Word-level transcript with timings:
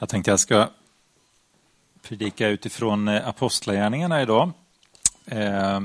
Jag 0.00 0.08
tänkte 0.08 0.30
jag 0.30 0.40
ska 0.40 0.68
predika 2.02 2.48
utifrån 2.48 3.08
eh, 3.08 3.28
Apostlagärningarna 3.28 4.22
idag. 4.22 4.52
Eh, 5.26 5.80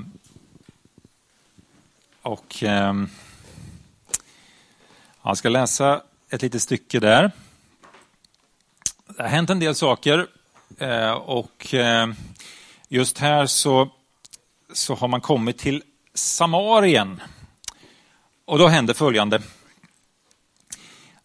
och 2.22 2.64
eh, 2.64 2.94
Jag 5.24 5.38
ska 5.38 5.50
läsa 5.50 6.02
ett 6.30 6.42
litet 6.42 6.62
stycke 6.62 7.00
där. 7.00 7.32
Det 9.07 9.21
har 9.23 9.29
hänt 9.29 9.49
en 9.49 9.59
del 9.59 9.75
saker 9.75 10.27
eh, 10.77 11.11
och 11.11 11.73
ehm, 11.73 12.16
just 12.88 13.18
här 13.18 13.45
så, 13.45 13.89
så 14.73 14.95
har 14.95 15.07
man 15.07 15.21
kommit 15.21 15.57
till 15.57 15.84
Samarien. 16.14 17.21
Och 18.45 18.59
då 18.59 18.68
händer 18.68 18.93
följande. 18.93 19.41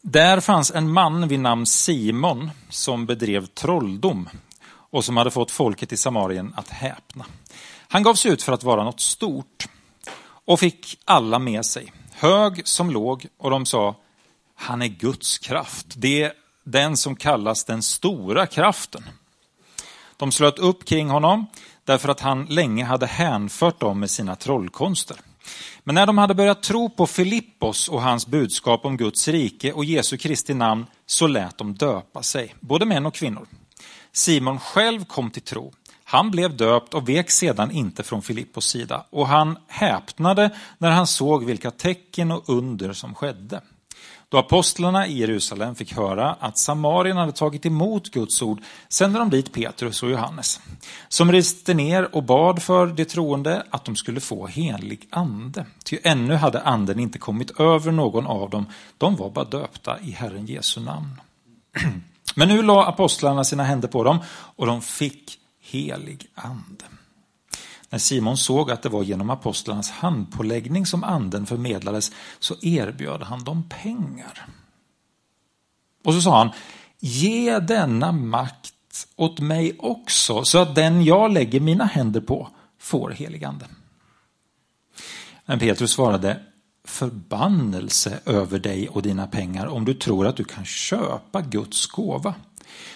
Där 0.02 0.40
fanns 0.40 0.70
en 0.70 0.92
man 0.92 1.28
vid 1.28 1.40
namn 1.40 1.66
Simon 1.66 2.50
som 2.68 3.06
bedrev 3.06 3.46
trolldom 3.46 4.28
och 4.68 5.04
som 5.04 5.16
hade 5.16 5.30
fått 5.30 5.50
folket 5.50 5.92
i 5.92 5.96
Samarien 5.96 6.54
att 6.56 6.68
häpna. 6.68 7.26
Han 7.88 8.02
gav 8.02 8.14
sig 8.14 8.30
ut 8.32 8.42
för 8.42 8.52
att 8.52 8.62
vara 8.62 8.84
något 8.84 9.00
stort 9.00 9.68
och 10.44 10.60
fick 10.60 10.98
alla 11.04 11.38
med 11.38 11.64
sig, 11.64 11.92
hög 12.12 12.68
som 12.68 12.90
låg, 12.90 13.26
och 13.38 13.50
de 13.50 13.66
sa, 13.66 13.96
han 14.54 14.82
är 14.82 14.86
Guds 14.86 15.38
kraft. 15.38 15.86
Det 15.96 16.22
är 16.22 16.32
den 16.64 16.96
som 16.96 17.16
kallas 17.16 17.64
den 17.64 17.82
stora 17.82 18.46
kraften. 18.46 19.04
De 20.16 20.32
slöt 20.32 20.58
upp 20.58 20.84
kring 20.84 21.08
honom 21.08 21.46
därför 21.84 22.08
att 22.08 22.20
han 22.20 22.44
länge 22.44 22.84
hade 22.84 23.06
hänfört 23.06 23.80
dem 23.80 24.00
med 24.00 24.10
sina 24.10 24.36
trollkonster. 24.36 25.16
Men 25.84 25.94
när 25.94 26.06
de 26.06 26.18
hade 26.18 26.34
börjat 26.34 26.62
tro 26.62 26.90
på 26.90 27.06
Filippos 27.06 27.88
och 27.88 28.02
hans 28.02 28.26
budskap 28.26 28.84
om 28.84 28.96
Guds 28.96 29.28
rike 29.28 29.72
och 29.72 29.84
Jesu 29.84 30.16
Kristi 30.16 30.54
namn 30.54 30.86
så 31.06 31.26
lät 31.26 31.58
de 31.58 31.74
döpa 31.74 32.22
sig, 32.22 32.54
både 32.60 32.86
män 32.86 33.06
och 33.06 33.14
kvinnor. 33.14 33.46
Simon 34.12 34.60
själv 34.60 35.04
kom 35.04 35.30
till 35.30 35.42
tro. 35.42 35.72
Han 36.04 36.30
blev 36.30 36.56
döpt 36.56 36.94
och 36.94 37.08
vek 37.08 37.30
sedan 37.30 37.70
inte 37.70 38.02
från 38.02 38.22
Filippos 38.22 38.66
sida 38.66 39.04
och 39.10 39.28
han 39.28 39.58
häpnade 39.66 40.50
när 40.78 40.90
han 40.90 41.06
såg 41.06 41.44
vilka 41.44 41.70
tecken 41.70 42.30
och 42.30 42.48
under 42.48 42.92
som 42.92 43.14
skedde. 43.14 43.60
Då 44.30 44.38
apostlarna 44.38 45.06
i 45.06 45.18
Jerusalem 45.18 45.74
fick 45.74 45.96
höra 45.96 46.32
att 46.40 46.58
Samarien 46.58 47.16
hade 47.16 47.32
tagit 47.32 47.66
emot 47.66 48.10
Guds 48.10 48.42
ord 48.42 48.62
sände 48.88 49.18
de 49.18 49.30
dit 49.30 49.52
Petrus 49.52 50.02
och 50.02 50.10
Johannes, 50.10 50.60
som 51.08 51.32
reste 51.32 51.74
ner 51.74 52.14
och 52.14 52.22
bad 52.22 52.62
för 52.62 52.86
de 52.86 53.04
troende 53.04 53.62
att 53.70 53.84
de 53.84 53.96
skulle 53.96 54.20
få 54.20 54.46
helig 54.46 55.08
ande. 55.10 55.66
Ty 55.84 55.98
ännu 56.02 56.34
hade 56.34 56.60
anden 56.60 57.00
inte 57.00 57.18
kommit 57.18 57.60
över 57.60 57.92
någon 57.92 58.26
av 58.26 58.50
dem, 58.50 58.66
de 58.98 59.16
var 59.16 59.30
bara 59.30 59.44
döpta 59.44 60.00
i 60.00 60.10
Herren 60.10 60.46
Jesu 60.46 60.80
namn. 60.80 61.20
Men 62.34 62.48
nu 62.48 62.62
la 62.62 62.86
apostlarna 62.86 63.44
sina 63.44 63.64
händer 63.64 63.88
på 63.88 64.04
dem 64.04 64.18
och 64.56 64.66
de 64.66 64.82
fick 64.82 65.38
helig 65.60 66.26
ande. 66.34 66.84
När 67.90 67.98
Simon 67.98 68.36
såg 68.36 68.70
att 68.70 68.82
det 68.82 68.88
var 68.88 69.02
genom 69.02 69.30
apostlarnas 69.30 69.90
handpåläggning 69.90 70.86
som 70.86 71.04
anden 71.04 71.46
förmedlades 71.46 72.12
så 72.38 72.54
erbjöd 72.62 73.22
han 73.22 73.44
dem 73.44 73.68
pengar. 73.68 74.46
Och 76.04 76.14
så 76.14 76.20
sa 76.20 76.38
han, 76.38 76.50
ge 76.98 77.58
denna 77.58 78.12
makt 78.12 78.74
åt 79.16 79.40
mig 79.40 79.76
också 79.78 80.44
så 80.44 80.58
att 80.58 80.74
den 80.74 81.04
jag 81.04 81.32
lägger 81.32 81.60
mina 81.60 81.84
händer 81.84 82.20
på 82.20 82.48
får 82.78 83.10
helig 83.10 83.44
ande. 83.44 83.66
Men 85.46 85.58
Petrus 85.58 85.90
svarade, 85.92 86.40
förbannelse 86.84 88.20
över 88.26 88.58
dig 88.58 88.88
och 88.88 89.02
dina 89.02 89.26
pengar 89.26 89.66
om 89.66 89.84
du 89.84 89.94
tror 89.94 90.26
att 90.26 90.36
du 90.36 90.44
kan 90.44 90.64
köpa 90.64 91.40
Guds 91.40 91.86
gåva. 91.86 92.34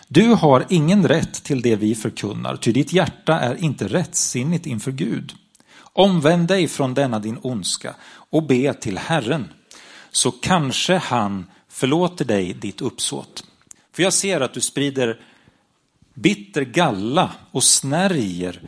Du 0.09 0.29
har 0.29 0.67
ingen 0.69 1.09
rätt 1.09 1.45
till 1.45 1.63
det 1.63 1.77
vi 1.77 1.95
förkunnar, 1.95 2.57
ty 2.57 2.73
ditt 2.73 2.93
hjärta 2.93 3.41
är 3.41 3.65
inte 3.65 3.89
rättsinnigt 3.89 4.67
inför 4.67 4.93
Gud. 4.93 5.35
Omvänd 5.93 6.49
dig 6.49 6.69
från 6.69 6.95
denna 6.95 7.19
din 7.19 7.39
ondska 7.43 7.95
och 8.31 8.43
be 8.43 8.75
till 8.75 8.99
Herren, 8.99 9.49
så 10.11 10.31
kanske 10.31 10.97
han 10.97 11.47
förlåter 11.69 12.25
dig 12.25 12.55
ditt 12.55 12.81
uppsåt. 12.81 13.45
För 13.93 14.03
jag 14.03 14.13
ser 14.13 14.41
att 14.41 14.55
du 14.55 14.61
sprider 14.61 15.21
bitter 16.15 16.63
galla 16.63 17.31
och 17.51 17.65
snärjer 17.65 18.63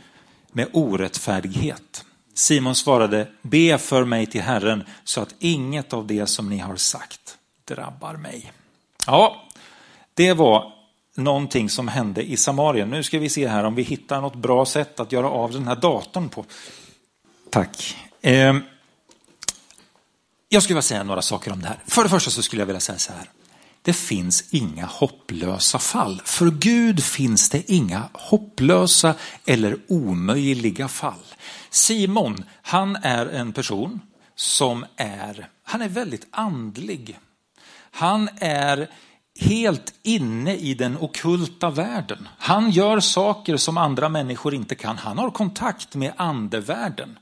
med 0.51 0.67
orättfärdighet. 0.73 2.05
Simon 2.33 2.75
svarade, 2.75 3.27
be 3.41 3.77
för 3.77 4.05
mig 4.05 4.25
till 4.25 4.41
Herren 4.41 4.83
så 5.03 5.21
att 5.21 5.35
inget 5.39 5.93
av 5.93 6.07
det 6.07 6.27
som 6.27 6.49
ni 6.49 6.57
har 6.57 6.75
sagt 6.75 7.37
drabbar 7.65 8.15
mig. 8.15 8.51
Ja, 9.07 9.45
det 10.13 10.33
var 10.33 10.74
någonting 11.15 11.69
som 11.69 11.87
hände 11.87 12.23
i 12.23 12.37
Samarien. 12.37 12.89
Nu 12.89 13.03
ska 13.03 13.19
vi 13.19 13.29
se 13.29 13.47
här 13.47 13.63
om 13.63 13.75
vi 13.75 13.83
hittar 13.83 14.21
något 14.21 14.35
bra 14.35 14.65
sätt 14.65 14.99
att 14.99 15.11
göra 15.11 15.29
av 15.29 15.51
den 15.51 15.67
här 15.67 15.75
datorn 15.75 16.29
på. 16.29 16.45
Tack. 17.49 17.97
Eh, 18.21 18.55
jag 20.49 20.63
skulle 20.63 20.73
vilja 20.75 20.81
säga 20.81 21.03
några 21.03 21.21
saker 21.21 21.51
om 21.51 21.61
det 21.61 21.67
här. 21.67 21.79
För 21.87 22.03
det 22.03 22.09
första 22.09 22.31
så 22.31 22.41
skulle 22.41 22.61
jag 22.61 22.67
vilja 22.67 22.79
säga 22.79 22.97
så 22.97 23.13
här. 23.13 23.29
Det 23.81 23.93
finns 23.93 24.43
inga 24.51 24.85
hopplösa 24.85 25.79
fall. 25.79 26.21
För 26.25 26.45
Gud 26.45 27.03
finns 27.03 27.49
det 27.49 27.71
inga 27.71 28.03
hopplösa 28.13 29.15
eller 29.45 29.77
omöjliga 29.87 30.87
fall. 30.87 31.25
Simon, 31.69 32.43
han 32.61 32.95
är 32.95 33.25
en 33.25 33.53
person 33.53 34.01
som 34.35 34.85
är, 34.95 35.49
han 35.63 35.81
är 35.81 35.89
väldigt 35.89 36.27
andlig. 36.31 37.19
Han 37.91 38.29
är 38.39 38.89
helt 39.39 39.93
inne 40.03 40.55
i 40.55 40.73
den 40.73 40.97
okulta 40.97 41.69
världen. 41.69 42.27
Han 42.37 42.69
gör 42.69 42.99
saker 42.99 43.57
som 43.57 43.77
andra 43.77 44.09
människor 44.09 44.53
inte 44.53 44.75
kan. 44.75 44.97
Han 44.97 45.17
har 45.17 45.31
kontakt 45.31 45.95
med 45.95 46.13
andevärlden. 46.17 47.19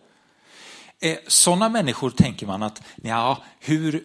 Eh, 1.00 1.18
Sådana 1.28 1.69
människor 1.69 2.09
tänker 2.09 2.47
man 2.47 2.63
att, 2.63 2.81
ja, 3.02 3.38
hur, 3.59 4.03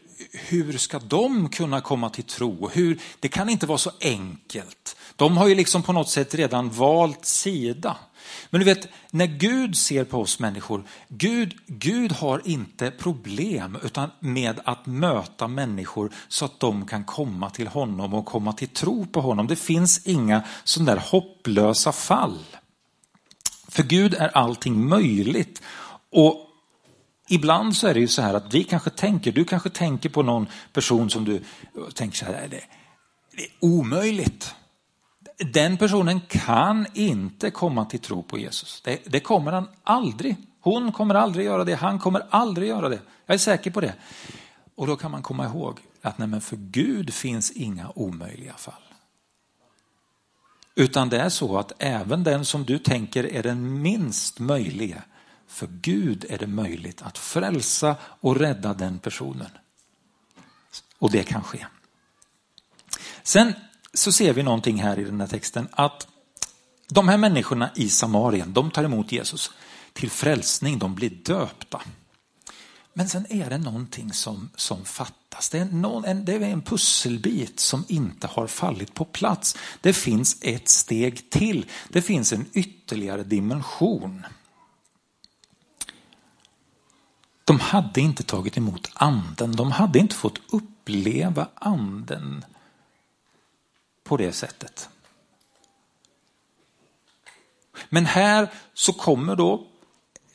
hur 0.48 0.78
ska 0.78 0.98
de 0.98 1.48
kunna 1.48 1.80
komma 1.80 2.10
till 2.10 2.24
tro? 2.24 2.68
Hur, 2.68 3.00
det 3.20 3.28
kan 3.28 3.48
inte 3.48 3.66
vara 3.66 3.78
så 3.78 3.90
enkelt. 4.00 4.96
De 5.16 5.36
har 5.36 5.48
ju 5.48 5.54
liksom 5.54 5.82
på 5.82 5.92
något 5.92 6.08
sätt 6.08 6.34
redan 6.34 6.70
valt 6.70 7.24
sida. 7.24 7.96
Men 8.50 8.58
du 8.58 8.64
vet, 8.64 8.88
när 9.10 9.26
Gud 9.26 9.76
ser 9.76 10.04
på 10.04 10.20
oss 10.20 10.38
människor, 10.38 10.84
Gud, 11.08 11.56
Gud 11.66 12.12
har 12.12 12.42
inte 12.44 12.90
problem 12.90 13.78
utan 13.82 14.10
med 14.20 14.60
att 14.64 14.86
möta 14.86 15.48
människor 15.48 16.12
så 16.28 16.44
att 16.44 16.60
de 16.60 16.86
kan 16.86 17.04
komma 17.04 17.50
till 17.50 17.68
honom 17.68 18.14
och 18.14 18.26
komma 18.26 18.52
till 18.52 18.68
tro 18.68 19.06
på 19.06 19.20
honom. 19.20 19.46
Det 19.46 19.56
finns 19.56 20.06
inga 20.06 20.42
sådana 20.64 20.94
där 20.94 21.00
hopplösa 21.00 21.92
fall. 21.92 22.44
För 23.68 23.82
Gud 23.82 24.14
är 24.14 24.28
allting 24.28 24.88
möjligt. 24.88 25.62
Och 26.10 26.47
Ibland 27.28 27.76
så 27.76 27.86
är 27.86 27.94
det 27.94 28.00
ju 28.00 28.08
så 28.08 28.22
här 28.22 28.34
att 28.34 28.54
vi 28.54 28.64
kanske 28.64 28.90
tänker, 28.90 29.32
du 29.32 29.44
kanske 29.44 29.70
tänker 29.70 30.08
på 30.08 30.22
någon 30.22 30.46
person 30.72 31.10
som 31.10 31.24
du 31.24 31.42
tänker 31.94 32.16
så 32.16 32.24
här, 32.24 32.48
det, 32.50 32.60
det 33.36 33.42
är 33.42 33.50
omöjligt 33.60 34.54
den 35.38 35.76
personen 35.76 36.20
kan 36.20 36.86
inte 36.94 37.50
komma 37.50 37.84
till 37.84 38.00
tro 38.00 38.22
på 38.22 38.38
Jesus. 38.38 38.80
Det, 38.84 39.00
det, 39.04 39.20
kommer 39.20 39.52
han 39.52 39.68
aldrig. 39.82 40.36
Hon 40.60 40.92
kommer 40.92 41.14
aldrig 41.14 41.46
göra 41.46 41.64
det. 41.64 41.74
Han 41.74 41.98
kommer 41.98 42.22
aldrig 42.30 42.68
göra 42.68 42.88
det. 42.88 43.00
Jag 43.26 43.34
är 43.34 43.38
säker 43.38 43.70
på 43.70 43.80
det. 43.80 43.94
Och 44.74 44.86
då 44.86 44.96
kan 44.96 45.10
man 45.10 45.22
komma 45.22 45.46
ihåg 45.46 45.80
att 46.02 46.18
nej, 46.18 46.28
men 46.28 46.40
för 46.40 46.56
Gud 46.56 47.14
finns 47.14 47.50
inga 47.50 47.90
omöjliga 47.94 48.54
fall. 48.54 48.74
Utan 50.74 51.08
det 51.08 51.20
är 51.20 51.28
så 51.28 51.58
att 51.58 51.72
även 51.78 52.24
den 52.24 52.44
som 52.44 52.64
du 52.64 52.78
tänker 52.78 53.24
är 53.26 53.42
den 53.42 53.82
minst 53.82 54.38
möjliga, 54.38 55.02
för 55.48 55.66
Gud 55.66 56.24
är 56.28 56.38
det 56.38 56.46
möjligt 56.46 57.02
att 57.02 57.18
frälsa 57.18 57.96
och 58.02 58.36
rädda 58.36 58.74
den 58.74 58.98
personen. 58.98 59.50
Och 60.98 61.10
det 61.10 61.22
kan 61.22 61.42
ske. 61.42 61.66
Sen 63.22 63.52
så 63.94 64.12
ser 64.12 64.32
vi 64.32 64.42
någonting 64.42 64.82
här 64.82 64.98
i 64.98 65.04
den 65.04 65.20
här 65.20 65.28
texten 65.28 65.68
att 65.72 66.06
de 66.88 67.08
här 67.08 67.16
människorna 67.16 67.70
i 67.74 67.88
Samarien, 67.88 68.52
de 68.52 68.70
tar 68.70 68.84
emot 68.84 69.12
Jesus 69.12 69.50
till 69.92 70.10
frälsning, 70.10 70.78
de 70.78 70.94
blir 70.94 71.10
döpta. 71.10 71.82
Men 72.92 73.08
sen 73.08 73.26
är 73.30 73.50
det 73.50 73.58
någonting 73.58 74.12
som, 74.12 74.50
som 74.56 74.84
fattas. 74.84 75.48
Det 75.48 75.58
är, 75.58 75.64
någon, 75.64 76.04
en, 76.04 76.24
det 76.24 76.34
är 76.34 76.40
en 76.40 76.62
pusselbit 76.62 77.60
som 77.60 77.84
inte 77.88 78.26
har 78.26 78.46
fallit 78.46 78.94
på 78.94 79.04
plats. 79.04 79.56
Det 79.80 79.92
finns 79.92 80.36
ett 80.40 80.68
steg 80.68 81.30
till. 81.30 81.66
Det 81.88 82.02
finns 82.02 82.32
en 82.32 82.46
ytterligare 82.52 83.22
dimension. 83.22 84.26
De 87.48 87.60
hade 87.60 88.00
inte 88.00 88.22
tagit 88.22 88.56
emot 88.56 88.90
anden. 88.94 89.52
De 89.52 89.72
hade 89.72 89.98
inte 89.98 90.14
fått 90.14 90.38
uppleva 90.50 91.48
anden 91.54 92.44
på 94.04 94.16
det 94.16 94.32
sättet. 94.32 94.88
Men 97.88 98.06
här 98.06 98.48
så 98.74 98.92
kommer 98.92 99.36
då 99.36 99.66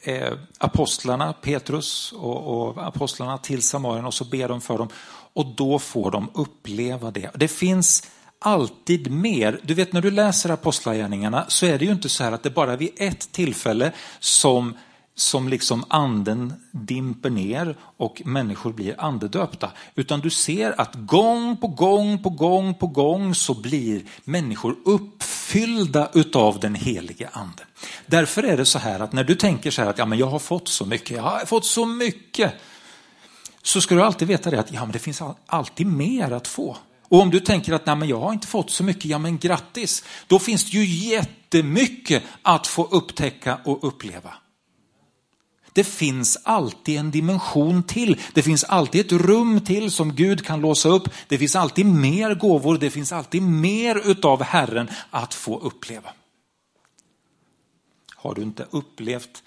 eh, 0.04 0.34
apostlarna, 0.58 1.34
Petrus 1.34 2.12
och, 2.12 2.68
och, 2.68 2.88
apostlarna 2.88 3.38
till 3.38 3.62
Samarien 3.62 4.06
och 4.06 4.14
så 4.14 4.26
ber 4.26 4.48
de 4.48 4.62
för 4.62 4.78
dem 4.78 4.90
och 5.34 5.46
då 5.46 5.80
får 5.80 6.12
de 6.12 6.30
uppleva 6.34 7.12
det. 7.12 7.32
Det 7.36 7.48
finns 7.48 8.08
alltid 8.40 9.12
mer. 9.12 9.60
Du 9.64 9.74
vet 9.74 9.94
när 9.94 10.02
du 10.02 10.12
läser 10.12 10.50
apostlagärningarna 10.50 11.46
så 11.48 11.66
är 11.66 11.80
det 11.80 11.86
ju 11.86 11.92
inte 11.92 12.10
så 12.10 12.24
här 12.24 12.32
att 12.32 12.44
det 12.44 12.50
bara 12.50 12.76
vid 12.76 12.92
ett 12.98 13.32
tillfälle 13.32 13.92
som 14.20 14.78
som 15.16 15.48
liksom 15.48 15.84
anden 15.88 16.54
dimper 16.72 17.30
ner 17.30 17.76
och 17.98 18.22
människor 18.26 18.74
blir 18.74 19.02
andedöpta. 19.02 19.72
Utan 19.96 20.20
du 20.20 20.30
ser 20.30 20.82
att 20.82 20.96
gång 20.96 21.58
på 21.58 21.68
gång 21.68 22.24
på 22.24 22.30
gång 22.30 22.74
på 22.74 22.88
gång 22.88 23.36
så 23.36 23.54
blir 23.54 24.02
människor 24.24 24.76
uppfyllda 24.86 26.10
utav 26.14 26.60
den 26.60 26.76
helige 26.76 27.30
anden. 27.32 27.66
Därför 28.06 28.44
är 28.44 28.58
det 28.58 28.66
så 28.66 28.80
här 28.80 29.00
att 29.00 29.14
när 29.14 29.24
du 29.24 29.36
tänker 29.36 29.72
så 29.72 29.82
här 29.82 29.90
att 29.90 29.98
ja, 29.98 30.06
men 30.06 30.20
jag 30.20 30.28
har 30.28 30.40
fått 30.40 30.68
så 30.68 30.86
mycket, 30.86 31.18
jag 31.18 31.24
har 31.24 31.46
fått 31.46 31.66
så 31.66 31.86
mycket. 31.86 32.54
Så 33.62 33.82
ska 33.82 33.96
du 33.96 34.04
alltid 34.04 34.28
veta 34.28 34.52
det 34.52 34.60
att 34.60 34.74
ja, 34.74 34.82
men 34.82 34.92
det 34.92 35.00
finns 35.00 35.22
alltid 35.46 35.88
mer 35.88 36.32
att 36.32 36.48
få. 36.48 36.78
Och 37.08 37.22
om 37.22 37.30
du 37.30 37.40
tänker 37.40 37.74
att 37.74 37.86
Nej, 37.86 37.96
men 37.96 38.08
jag 38.08 38.20
har 38.20 38.34
inte 38.34 38.48
fått 38.48 38.72
så 38.72 38.84
mycket, 38.84 39.06
ja 39.06 39.18
men 39.18 39.38
grattis. 39.38 40.04
Då 40.28 40.40
finns 40.40 40.72
det 40.72 40.78
ju 40.78 40.86
jättemycket 40.86 42.24
att 42.42 42.68
få 42.68 42.86
upptäcka 42.86 43.58
och 43.64 43.88
uppleva. 43.88 44.34
Det 45.74 45.84
finns 45.84 46.38
alltid 46.44 47.00
en 47.00 47.12
dimension 47.12 47.84
till. 47.84 48.20
Det 48.34 48.42
finns 48.42 48.64
alltid 48.64 49.06
ett 49.06 49.12
rum 49.12 49.62
till 49.62 49.92
som 49.92 50.16
Gud 50.16 50.46
kan 50.46 50.62
låsa 50.62 50.90
upp. 50.90 51.10
Det 51.28 51.38
finns 51.38 51.56
alltid 51.56 51.86
mer 51.86 52.36
gåvor. 52.36 52.78
Det 52.78 52.90
finns 52.90 53.12
alltid 53.12 53.42
mer 53.42 54.10
utav 54.12 54.44
Herren 54.44 54.90
att 55.10 55.34
få 55.34 55.60
uppleva. 55.60 56.10
Har 58.16 58.36
du 58.36 58.42
inte 58.42 58.68
upplevt 58.72 59.44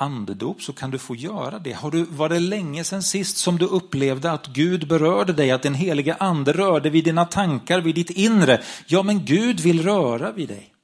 andedop 0.00 0.62
så 0.62 0.72
kan 0.72 0.90
du 0.90 0.98
få 0.98 1.16
göra 1.16 1.58
det. 1.58 1.72
Har 1.72 1.90
du, 1.90 2.04
var 2.04 2.28
det 2.28 2.40
länge 2.40 2.84
sedan 2.84 3.02
sist 3.02 3.36
som 3.36 3.58
du 3.58 3.66
upplevde 3.66 4.32
att 4.32 4.46
Gud 4.46 4.88
berörde 4.88 5.32
dig, 5.32 5.50
att 5.50 5.62
den 5.62 5.74
heliga 5.74 6.14
ande 6.14 6.52
rörde 6.52 6.90
vid 6.90 7.04
dina 7.04 7.24
tankar, 7.24 7.80
vid 7.80 7.94
ditt 7.94 8.10
inre? 8.10 8.62
Ja, 8.86 9.02
men 9.02 9.24
Gud 9.24 9.60
vill 9.60 9.82
röra 9.82 10.32
vid 10.32 10.48
dig. 10.48 10.74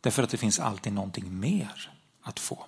Därför 0.00 0.22
att 0.22 0.30
det 0.30 0.36
finns 0.36 0.58
alltid 0.58 0.92
någonting 0.92 1.40
mer 1.40 1.90
att 2.22 2.40
få. 2.40 2.66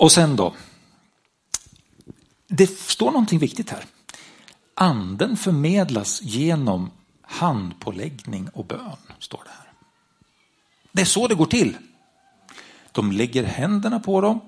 Och 0.00 0.12
sen 0.12 0.36
då. 0.36 0.54
Det 2.48 2.80
står 2.80 3.06
någonting 3.10 3.38
viktigt 3.38 3.70
här. 3.70 3.84
Anden 4.74 5.36
förmedlas 5.36 6.22
genom 6.22 6.90
handpåläggning 7.22 8.48
och 8.48 8.64
bön, 8.64 8.96
står 9.18 9.40
det 9.44 9.50
här. 9.50 9.72
Det 10.92 11.00
är 11.00 11.06
så 11.06 11.28
det 11.28 11.34
går 11.34 11.46
till. 11.46 11.76
De 12.92 13.12
lägger 13.12 13.44
händerna 13.44 14.00
på 14.00 14.20
dem 14.20 14.40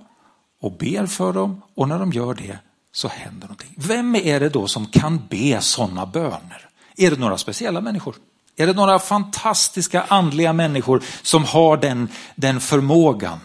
och 0.61 0.73
ber 0.73 1.07
för 1.07 1.33
dem 1.33 1.63
och 1.75 1.89
när 1.89 1.99
de 1.99 2.13
gör 2.13 2.35
det 2.35 2.59
så 2.93 3.09
händer 3.09 3.47
någonting. 3.47 3.75
Vem 3.77 4.17
är 4.17 4.41
det 4.41 4.49
då 4.49 4.67
som 4.67 4.87
kan 4.87 5.27
be 5.31 5.61
sådana 5.61 6.07
böner? 6.07 6.69
Är 6.97 7.11
det 7.11 7.17
några 7.17 7.39
speciella 7.39 7.81
människor? 7.81 8.15
Är 8.57 8.67
det 8.67 8.73
några 8.73 8.99
fantastiska 8.99 10.03
andliga 10.03 10.53
människor 10.53 11.03
som 11.23 11.45
har 11.45 11.77
den, 11.77 12.09
den 12.37 12.61
förmågan? 12.61 13.39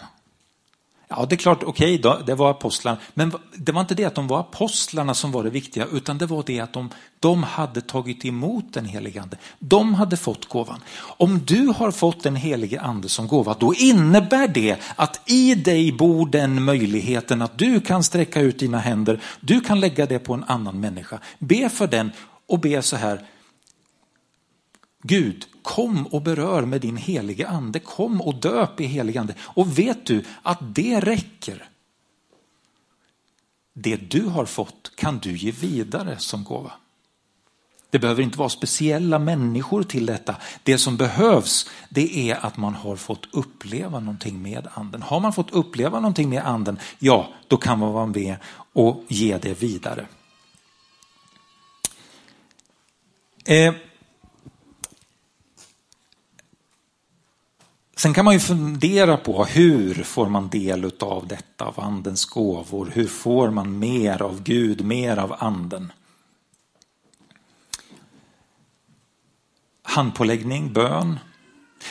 Ja, 1.10 1.26
det 1.30 1.36
är 1.36 1.38
klart, 1.38 1.64
okej, 1.64 2.00
okay, 2.00 2.24
det 2.26 2.36
var 2.36 2.52
apostlarna. 2.52 2.98
Men 3.14 3.32
det 3.56 3.72
var 3.72 3.82
inte 3.82 3.96
det 3.96 4.06
att 4.06 4.16
de 4.16 4.28
var 4.28 4.40
apostlarna 4.40 5.14
som 5.14 5.32
var 5.32 5.44
det 5.44 5.50
viktiga, 5.50 5.86
utan 5.94 6.18
det 6.18 6.26
var 6.26 6.44
det 6.46 6.60
att 6.60 6.74
de, 6.74 6.90
de 7.20 7.44
hade 7.44 7.82
tagit 7.82 8.26
emot 8.26 8.74
den 8.74 8.86
helige 8.86 9.22
ande. 9.22 9.38
De 9.60 9.94
hade 9.94 10.18
fått 10.18 10.46
gåvan. 10.46 10.80
Om 11.00 11.42
du 11.46 11.68
har 11.68 11.92
fått 11.92 12.24
den 12.24 12.36
helige 12.36 12.82
ande 12.82 13.10
som 13.10 13.28
gåva, 13.28 13.56
då 13.60 13.74
innebär 13.74 14.48
det 14.48 14.78
att 14.96 15.30
i 15.30 15.56
dig 15.56 15.92
bor 15.92 16.30
den 16.30 16.64
möjligheten 16.64 17.42
att 17.42 17.58
du 17.58 17.82
kan 17.82 18.04
sträcka 18.04 18.42
ut 18.42 18.60
dina 18.60 18.80
händer, 18.80 19.22
du 19.40 19.62
kan 19.62 19.80
lägga 19.80 20.06
det 20.06 20.20
på 20.20 20.34
en 20.34 20.44
annan 20.44 20.80
människa. 20.80 21.20
Be 21.40 21.70
för 21.70 21.88
den 21.88 22.12
och 22.48 22.60
be 22.60 22.82
så 22.82 22.96
här, 22.96 23.22
Gud, 25.04 25.46
kom 25.62 26.08
och 26.08 26.22
berör 26.22 26.66
med 26.66 26.82
din 26.82 26.98
helige 26.98 27.48
ande. 27.48 27.80
Kom 27.80 28.22
och 28.22 28.36
döp 28.36 28.82
i 28.82 28.86
helige 28.86 29.20
ande. 29.20 29.36
Och 29.40 29.80
vet 29.80 30.06
du 30.06 30.24
att 30.44 30.60
det 30.62 31.00
räcker? 31.00 31.70
Det 33.74 33.96
du 33.96 34.26
har 34.26 34.46
fått 34.46 34.92
kan 34.96 35.20
du 35.20 35.38
ge 35.38 35.52
vidare 35.52 36.18
som 36.18 36.44
gåva. 36.44 36.72
Det 37.90 38.00
behöver 38.00 38.24
inte 38.24 38.40
vara 38.40 38.50
speciella 38.50 39.20
människor 39.20 39.84
till 39.84 40.06
detta. 40.06 40.36
Det 40.64 40.78
som 40.78 40.98
behövs 40.98 41.70
det 41.90 42.32
är 42.32 42.46
att 42.46 42.58
man 42.58 42.76
har 42.76 42.96
fått 42.96 43.28
uppleva 43.32 44.00
någonting 44.00 44.42
med 44.42 44.68
anden. 44.74 45.02
Har 45.02 45.20
man 45.20 45.34
fått 45.34 45.52
uppleva 45.52 46.00
någonting 46.00 46.30
med 46.30 46.46
anden, 46.46 46.80
ja 47.00 47.30
då 47.48 47.58
kan 47.58 47.80
man 47.80 47.94
vara 47.94 48.06
med 48.06 48.36
och 48.74 49.04
ge 49.08 49.38
det 49.38 49.62
vidare. 49.62 50.08
Eh, 53.46 53.74
Sen 57.98 58.14
kan 58.14 58.26
man 58.26 58.34
ju 58.34 58.40
fundera 58.40 59.18
på 59.18 59.46
hur 59.46 59.94
får 59.94 60.30
man 60.30 60.50
del 60.50 60.92
av 61.00 61.28
detta, 61.28 61.66
av 61.66 61.80
andens 61.80 62.26
gåvor? 62.26 62.92
Hur 62.94 63.08
får 63.08 63.52
man 63.52 63.80
mer 63.80 64.22
av 64.22 64.44
Gud, 64.44 64.86
mer 64.86 65.18
av 65.18 65.36
anden? 65.40 65.92
Handpåläggning, 69.84 70.74
bön. 70.74 71.20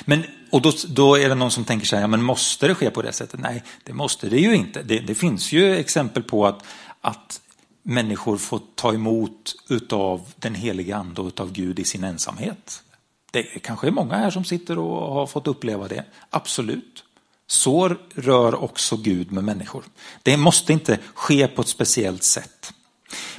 Men, 0.04 0.24
och 0.50 0.62
då, 0.62 0.72
då 0.88 1.18
är 1.18 1.28
det 1.28 1.34
någon 1.34 1.50
som 1.50 1.64
tänker 1.64 1.86
så 1.86 1.96
här, 1.96 2.02
ja, 2.02 2.06
men 2.06 2.22
måste 2.22 2.68
det 2.68 2.74
ske 2.74 2.90
på 2.90 3.02
det 3.02 3.12
sättet? 3.12 3.40
Nej, 3.40 3.62
det 3.84 3.92
måste 3.92 4.28
det 4.28 4.38
ju 4.38 4.54
inte. 4.54 4.82
Det, 4.82 4.98
det 4.98 5.14
finns 5.14 5.52
ju 5.52 5.76
exempel 5.76 6.22
på 6.22 6.46
att, 6.46 6.64
att 7.00 7.40
människor 7.82 8.36
får 8.36 8.60
ta 8.74 8.94
emot 8.94 9.54
utav 9.68 10.32
den 10.36 10.54
heliga 10.54 10.96
ande 10.96 11.20
och 11.20 11.26
utav 11.26 11.52
Gud 11.52 11.78
i 11.78 11.84
sin 11.84 12.04
ensamhet. 12.04 12.82
Det 13.30 13.42
kanske 13.42 13.86
är 13.86 13.90
många 13.90 14.16
här 14.16 14.30
som 14.30 14.44
sitter 14.44 14.78
och 14.78 15.14
har 15.14 15.26
fått 15.26 15.46
uppleva 15.46 15.88
det. 15.88 16.04
Absolut. 16.30 17.04
Så 17.46 17.96
rör 18.14 18.54
också 18.54 18.96
Gud 18.96 19.32
med 19.32 19.44
människor. 19.44 19.84
Det 20.22 20.36
måste 20.36 20.72
inte 20.72 20.98
ske 21.14 21.48
på 21.48 21.62
ett 21.62 21.68
speciellt 21.68 22.22
sätt. 22.22 22.72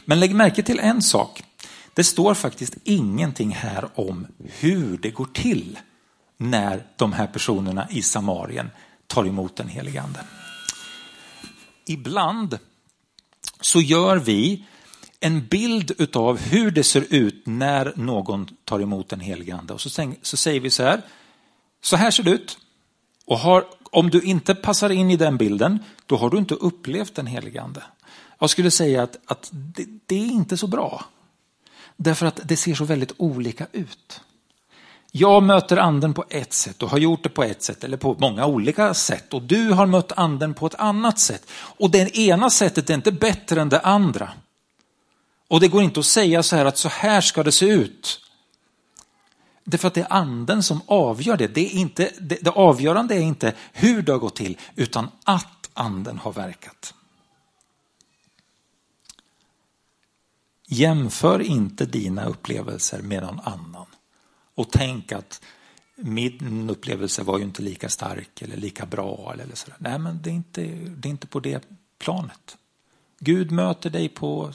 Men 0.05 0.19
lägg 0.19 0.35
märke 0.35 0.63
till 0.63 0.79
en 0.79 1.01
sak. 1.01 1.43
Det 1.93 2.03
står 2.03 2.33
faktiskt 2.33 2.77
ingenting 2.83 3.51
här 3.51 3.89
om 3.95 4.27
hur 4.59 4.97
det 4.97 5.09
går 5.09 5.25
till 5.33 5.79
när 6.37 6.87
de 6.95 7.13
här 7.13 7.27
personerna 7.27 7.87
i 7.89 8.01
Samarien 8.01 8.69
tar 9.07 9.25
emot 9.25 9.55
den 9.55 9.67
helige 9.67 10.01
ande. 10.01 10.19
Ibland 11.85 12.59
så 13.61 13.81
gör 13.81 14.17
vi 14.17 14.65
en 15.19 15.47
bild 15.47 15.91
utav 15.97 16.39
hur 16.39 16.71
det 16.71 16.83
ser 16.83 17.06
ut 17.09 17.42
när 17.45 17.94
någon 17.95 18.47
tar 18.63 18.80
emot 18.80 19.09
den 19.09 19.19
helige 19.19 19.56
ande. 19.56 19.73
Och 19.73 19.81
så, 19.81 20.13
så 20.21 20.37
säger 20.37 20.59
vi 20.59 20.69
så 20.69 20.83
här, 20.83 21.01
så 21.81 21.95
här 21.95 22.11
ser 22.11 22.23
det 22.23 22.31
ut. 22.31 22.57
Och 23.25 23.39
har, 23.39 23.65
om 23.92 24.09
du 24.09 24.21
inte 24.21 24.56
passar 24.56 24.89
in 24.89 25.11
i 25.11 25.18
den 25.18 25.37
bilden, 25.37 25.80
då 26.06 26.18
har 26.18 26.30
du 26.30 26.37
inte 26.37 26.56
upplevt 26.56 27.15
den 27.15 27.27
helige 27.27 27.61
ande. 27.61 27.83
Jag 28.39 28.49
skulle 28.49 28.71
säga 28.71 29.03
att, 29.03 29.18
att 29.25 29.49
det, 29.51 29.85
det 30.06 30.15
är 30.15 30.27
inte 30.27 30.57
så 30.57 30.68
bra. 30.68 31.06
Därför 31.97 32.25
att 32.25 32.39
det 32.44 32.57
ser 32.57 32.75
så 32.75 32.83
väldigt 32.85 33.13
olika 33.18 33.68
ut. 33.71 34.21
Jag 35.11 35.44
möter 35.44 35.77
anden 35.77 36.13
på 36.13 36.25
ett 36.30 36.53
sätt 36.53 36.83
och 36.83 36.89
har 36.89 36.97
gjort 36.97 37.23
det 37.23 37.30
på 37.30 37.44
ett 37.44 37.63
sätt 37.63 37.83
eller 37.83 37.97
på 37.97 38.15
många 38.19 38.45
olika 38.45 38.94
sätt 38.94 39.33
och 39.33 39.42
du 39.42 39.69
har 39.69 39.85
mött 39.85 40.11
anden 40.11 40.53
på 40.53 40.65
ett 40.65 40.75
annat 40.75 41.19
sätt. 41.19 41.49
Och 41.51 41.92
det 41.92 42.18
ena 42.18 42.49
sättet 42.49 42.89
är 42.89 42.94
inte 42.94 43.11
bättre 43.11 43.61
än 43.61 43.69
det 43.69 43.80
andra. 43.80 44.30
Och 45.47 45.59
det 45.59 45.68
går 45.68 45.83
inte 45.83 45.99
att 45.99 46.06
säga 46.06 46.44
så 46.44 46.56
här 46.56 46.66
att 46.66 46.77
så 46.77 46.89
här 46.89 47.21
ska 47.21 47.44
det 47.44 47.51
se 47.51 47.66
ut. 47.66 48.21
Därför 49.63 49.87
att 49.87 49.94
det 49.94 50.01
är 50.01 50.13
anden 50.13 50.63
som 50.63 50.81
avgör 50.85 51.37
det. 51.37 51.47
Det, 51.47 51.66
är 51.66 51.80
inte, 51.80 52.11
det, 52.19 52.37
det 52.42 52.49
avgörande 52.49 53.16
är 53.16 53.19
inte 53.19 53.54
hur 53.73 54.01
det 54.01 54.11
har 54.11 54.19
gått 54.19 54.35
till, 54.35 54.57
utan 54.75 55.09
att 55.23 55.69
anden 55.73 56.18
har 56.18 56.31
verkat. 56.33 56.94
Jämför 60.68 61.42
inte 61.42 61.85
dina 61.85 62.25
upplevelser 62.25 63.01
med 63.01 63.23
någon 63.23 63.39
annan. 63.39 63.85
Och 64.56 64.71
tänk 64.71 65.11
att 65.11 65.42
min 65.95 66.69
upplevelse 66.69 67.23
var 67.23 67.37
ju 67.37 67.44
inte 67.44 67.61
lika 67.61 67.89
stark 67.89 68.42
eller 68.42 68.57
lika 68.57 68.85
bra. 68.85 69.33
Eller 69.33 69.56
så. 69.56 69.71
Nej, 69.77 69.99
men 69.99 70.21
det 70.21 70.30
är, 70.30 70.33
inte, 70.33 70.61
det 70.71 71.07
är 71.07 71.11
inte 71.11 71.27
på 71.27 71.39
det 71.39 71.63
planet. 71.99 72.57
Gud 73.19 73.51
möter 73.51 73.89
dig 73.89 74.09
på 74.09 74.51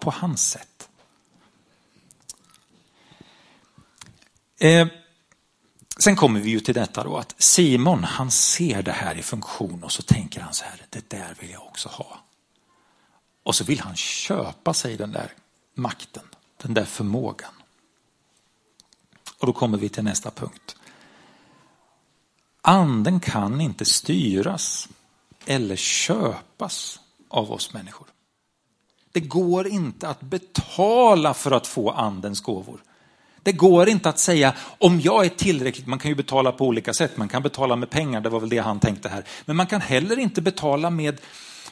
på 0.00 0.10
hans 0.10 0.50
sätt. 0.50 0.88
Eh, 4.58 4.88
sen 5.98 6.16
kommer 6.16 6.40
vi 6.40 6.50
ju 6.50 6.60
till 6.60 6.74
detta 6.74 7.04
då 7.04 7.16
att 7.16 7.34
Simon 7.38 8.04
han 8.04 8.30
ser 8.30 8.82
det 8.82 8.92
här 8.92 9.14
i 9.14 9.22
funktion 9.22 9.84
och 9.84 9.92
så 9.92 10.02
tänker 10.02 10.40
han 10.40 10.54
så 10.54 10.64
här, 10.64 10.86
det 10.90 11.10
där 11.10 11.36
vill 11.40 11.50
jag 11.50 11.66
också 11.66 11.88
ha. 11.88 12.20
Och 13.42 13.54
så 13.54 13.64
vill 13.64 13.80
han 13.80 13.96
köpa 13.96 14.74
sig 14.74 14.96
den 14.96 15.12
där 15.12 15.32
makten, 15.74 16.22
den 16.62 16.74
där 16.74 16.84
förmågan. 16.84 17.52
Och 19.38 19.46
då 19.46 19.52
kommer 19.52 19.78
vi 19.78 19.88
till 19.88 20.04
nästa 20.04 20.30
punkt. 20.30 20.76
Anden 22.60 23.20
kan 23.20 23.60
inte 23.60 23.84
styras 23.84 24.88
eller 25.46 25.76
köpas 25.76 27.00
av 27.28 27.52
oss 27.52 27.72
människor. 27.72 28.06
Det 29.16 29.20
går 29.20 29.66
inte 29.68 30.08
att 30.08 30.20
betala 30.20 31.34
för 31.34 31.50
att 31.50 31.66
få 31.66 31.90
andens 31.90 32.40
gåvor. 32.40 32.80
Det 33.42 33.52
går 33.52 33.88
inte 33.88 34.08
att 34.08 34.18
säga 34.18 34.54
om 34.78 35.00
jag 35.00 35.24
är 35.24 35.28
tillräckligt, 35.28 35.86
man 35.86 35.98
kan 35.98 36.08
ju 36.08 36.14
betala 36.14 36.52
på 36.52 36.66
olika 36.66 36.94
sätt, 36.94 37.16
man 37.16 37.28
kan 37.28 37.42
betala 37.42 37.76
med 37.76 37.90
pengar, 37.90 38.20
det 38.20 38.28
var 38.28 38.40
väl 38.40 38.48
det 38.48 38.58
han 38.58 38.80
tänkte 38.80 39.08
här. 39.08 39.24
Men 39.44 39.56
man 39.56 39.66
kan 39.66 39.80
heller 39.80 40.18
inte 40.18 40.42
betala 40.42 40.90
med 40.90 41.20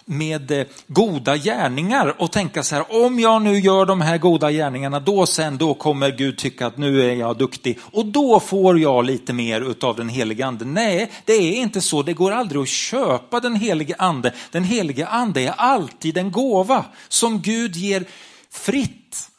med 0.04 0.50
eh, 0.50 0.66
goda 0.86 1.36
gärningar 1.36 2.14
och 2.18 2.32
tänka 2.32 2.62
så 2.62 2.74
här, 2.74 3.04
om 3.04 3.20
jag 3.20 3.42
nu 3.42 3.58
gör 3.58 3.86
de 3.86 4.00
här 4.00 4.18
goda 4.18 4.50
gärningarna, 4.50 5.00
då 5.00 5.26
sen, 5.26 5.58
då 5.58 5.74
kommer 5.74 6.10
Gud 6.10 6.38
tycka 6.38 6.66
att 6.66 6.76
nu 6.76 7.10
är 7.10 7.14
jag 7.14 7.38
duktig 7.38 7.78
och 7.82 8.06
då 8.06 8.40
får 8.40 8.78
jag 8.78 9.04
lite 9.04 9.32
mer 9.32 9.60
utav 9.60 9.96
den 9.96 10.08
helige 10.08 10.46
ande. 10.46 10.64
Nej, 10.64 11.10
det 11.24 11.32
är 11.32 11.62
inte 11.62 11.80
så. 11.80 12.02
Det 12.02 12.12
går 12.12 12.32
aldrig 12.32 12.62
att 12.62 12.68
köpa 12.68 13.40
den 13.40 13.54
helige 13.54 13.94
ande. 13.98 14.34
Den 14.50 14.64
helige 14.64 15.06
ande 15.06 15.40
är 15.40 15.54
alltid 15.56 16.18
en 16.18 16.32
gåva 16.32 16.84
som 17.08 17.40
Gud 17.40 17.76
ger 17.76 18.04
fritt. 18.50 19.30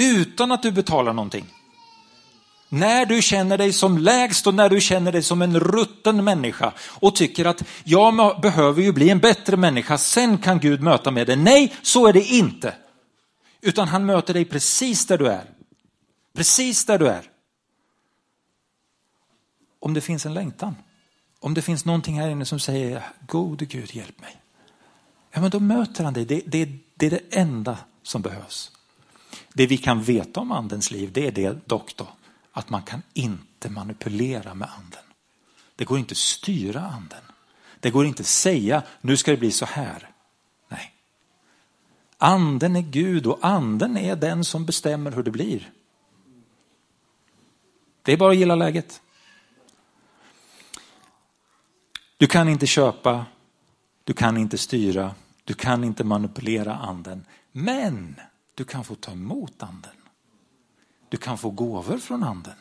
Utan 0.00 0.52
att 0.52 0.62
du 0.62 0.70
betalar 0.70 1.12
någonting. 1.12 1.44
När 2.68 3.06
du 3.06 3.22
känner 3.22 3.58
dig 3.58 3.72
som 3.72 3.98
lägst 3.98 4.46
och 4.46 4.54
när 4.54 4.68
du 4.68 4.80
känner 4.80 5.12
dig 5.12 5.22
som 5.22 5.42
en 5.42 5.60
rutten 5.60 6.24
människa 6.24 6.72
och 6.80 7.16
tycker 7.16 7.44
att 7.44 7.62
jag 7.84 8.40
behöver 8.40 8.82
ju 8.82 8.92
bli 8.92 9.10
en 9.10 9.18
bättre 9.18 9.56
människa, 9.56 9.98
sen 9.98 10.38
kan 10.38 10.58
Gud 10.58 10.82
möta 10.82 11.10
med 11.10 11.26
dig. 11.26 11.36
Nej, 11.36 11.74
så 11.82 12.06
är 12.06 12.12
det 12.12 12.24
inte. 12.24 12.74
Utan 13.60 13.88
han 13.88 14.06
möter 14.06 14.34
dig 14.34 14.44
precis 14.44 15.06
där 15.06 15.18
du 15.18 15.26
är. 15.26 15.44
Precis 16.34 16.84
där 16.84 16.98
du 16.98 17.08
är. 17.08 17.22
Om 19.80 19.94
det 19.94 20.00
finns 20.00 20.26
en 20.26 20.34
längtan, 20.34 20.76
om 21.40 21.54
det 21.54 21.62
finns 21.62 21.84
någonting 21.84 22.20
här 22.20 22.28
inne 22.28 22.44
som 22.44 22.60
säger 22.60 23.02
gode 23.26 23.64
Gud 23.64 23.94
hjälp 23.94 24.20
mig. 24.20 24.36
Ja 25.32 25.40
men 25.40 25.50
då 25.50 25.60
möter 25.60 26.04
han 26.04 26.14
dig, 26.14 26.24
det, 26.24 26.42
det, 26.46 26.68
det 26.94 27.06
är 27.06 27.10
det 27.10 27.20
enda 27.30 27.78
som 28.02 28.22
behövs. 28.22 28.70
Det 29.52 29.66
vi 29.66 29.76
kan 29.76 30.02
veta 30.02 30.40
om 30.40 30.52
andens 30.52 30.90
liv 30.90 31.10
det 31.12 31.26
är 31.26 31.32
det 31.32 31.68
dock 31.68 31.96
då 31.96 32.08
att 32.58 32.70
man 32.70 32.82
kan 32.82 33.02
inte 33.14 33.70
manipulera 33.70 34.54
med 34.54 34.68
anden. 34.78 35.04
Det 35.76 35.84
går 35.84 35.98
inte 35.98 36.12
att 36.12 36.18
styra 36.18 36.80
anden. 36.80 37.22
Det 37.80 37.90
går 37.90 38.06
inte 38.06 38.20
att 38.20 38.26
säga 38.26 38.82
nu 39.00 39.16
ska 39.16 39.30
det 39.30 39.36
bli 39.36 39.50
så 39.50 39.64
här. 39.66 40.10
Nej. 40.68 40.94
Anden 42.18 42.76
är 42.76 42.80
Gud 42.80 43.26
och 43.26 43.38
anden 43.42 43.96
är 43.96 44.16
den 44.16 44.44
som 44.44 44.66
bestämmer 44.66 45.10
hur 45.10 45.22
det 45.22 45.30
blir. 45.30 45.72
Det 48.02 48.12
är 48.12 48.16
bara 48.16 48.30
att 48.30 48.38
gilla 48.38 48.54
läget. 48.54 49.02
Du 52.16 52.26
kan 52.26 52.48
inte 52.48 52.66
köpa, 52.66 53.26
du 54.04 54.12
kan 54.12 54.36
inte 54.36 54.58
styra, 54.58 55.14
du 55.44 55.54
kan 55.54 55.84
inte 55.84 56.04
manipulera 56.04 56.74
anden. 56.74 57.26
Men 57.52 58.20
du 58.54 58.64
kan 58.64 58.84
få 58.84 58.94
ta 58.94 59.12
emot 59.12 59.62
anden. 59.62 59.97
Du 61.08 61.16
kan 61.16 61.38
få 61.38 61.50
gåvor 61.50 61.98
från 61.98 62.22
anden. 62.22 62.56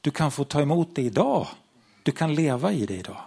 Du 0.00 0.10
kan 0.10 0.30
få 0.30 0.44
ta 0.44 0.60
emot 0.60 0.94
det 0.94 1.02
idag. 1.02 1.46
Du 2.02 2.12
kan 2.12 2.34
leva 2.34 2.72
i 2.72 2.86
det 2.86 2.96
idag. 2.96 3.20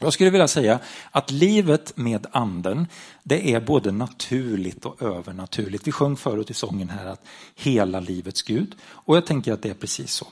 Jag 0.00 0.12
skulle 0.12 0.30
vilja 0.30 0.48
säga 0.48 0.80
att 1.10 1.30
livet 1.30 1.96
med 1.96 2.26
anden, 2.32 2.86
det 3.22 3.52
är 3.52 3.60
både 3.60 3.92
naturligt 3.92 4.84
och 4.84 5.02
övernaturligt. 5.02 5.86
Vi 5.86 5.92
sjöng 5.92 6.16
förut 6.16 6.50
i 6.50 6.54
sången 6.54 6.88
här 6.88 7.06
att 7.06 7.24
hela 7.54 8.00
livets 8.00 8.42
Gud. 8.42 8.74
Och 8.84 9.16
jag 9.16 9.26
tänker 9.26 9.52
att 9.52 9.62
det 9.62 9.70
är 9.70 9.74
precis 9.74 10.12
så. 10.12 10.26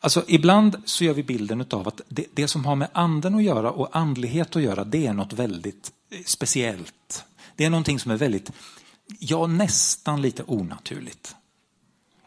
Alltså 0.00 0.24
ibland 0.28 0.82
så 0.84 1.04
gör 1.04 1.14
vi 1.14 1.22
bilden 1.22 1.66
av 1.70 1.88
att 1.88 2.00
det, 2.08 2.26
det 2.32 2.48
som 2.48 2.64
har 2.64 2.76
med 2.76 2.88
anden 2.92 3.34
att 3.34 3.42
göra 3.42 3.70
och 3.70 3.96
andlighet 3.96 4.56
att 4.56 4.62
göra, 4.62 4.84
det 4.84 5.06
är 5.06 5.12
något 5.12 5.32
väldigt 5.32 5.92
eh, 6.10 6.18
speciellt. 6.26 7.24
Det 7.56 7.64
är 7.64 7.70
någonting 7.70 7.98
som 7.98 8.10
är 8.10 8.16
väldigt, 8.16 8.52
ja 9.18 9.46
nästan 9.46 10.22
lite 10.22 10.42
onaturligt. 10.46 11.34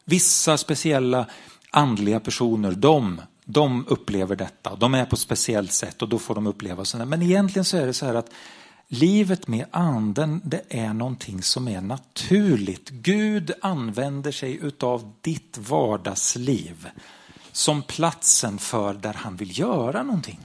Vissa 0.05 0.57
speciella 0.57 1.25
andliga 1.71 2.19
personer, 2.19 2.71
de, 2.71 3.21
de 3.45 3.85
upplever 3.87 4.35
detta. 4.35 4.75
De 4.75 4.93
är 4.93 5.05
på 5.05 5.15
ett 5.15 5.19
speciellt 5.19 5.71
sätt 5.71 6.01
och 6.01 6.09
då 6.09 6.19
får 6.19 6.35
de 6.35 6.47
uppleva 6.47 6.85
sådana. 6.85 7.09
Men 7.09 7.21
egentligen 7.21 7.65
så 7.65 7.77
är 7.77 7.85
det 7.85 7.93
så 7.93 8.05
här 8.05 8.15
att 8.15 8.29
livet 8.87 9.47
med 9.47 9.65
anden, 9.71 10.41
det 10.43 10.61
är 10.69 10.93
någonting 10.93 11.41
som 11.43 11.67
är 11.67 11.81
naturligt. 11.81 12.89
Gud 12.89 13.51
använder 13.61 14.31
sig 14.31 14.59
utav 14.61 15.13
ditt 15.21 15.57
vardagsliv 15.57 16.89
som 17.51 17.81
platsen 17.81 18.57
för 18.57 18.93
där 18.93 19.13
han 19.13 19.35
vill 19.35 19.59
göra 19.59 20.03
någonting. 20.03 20.39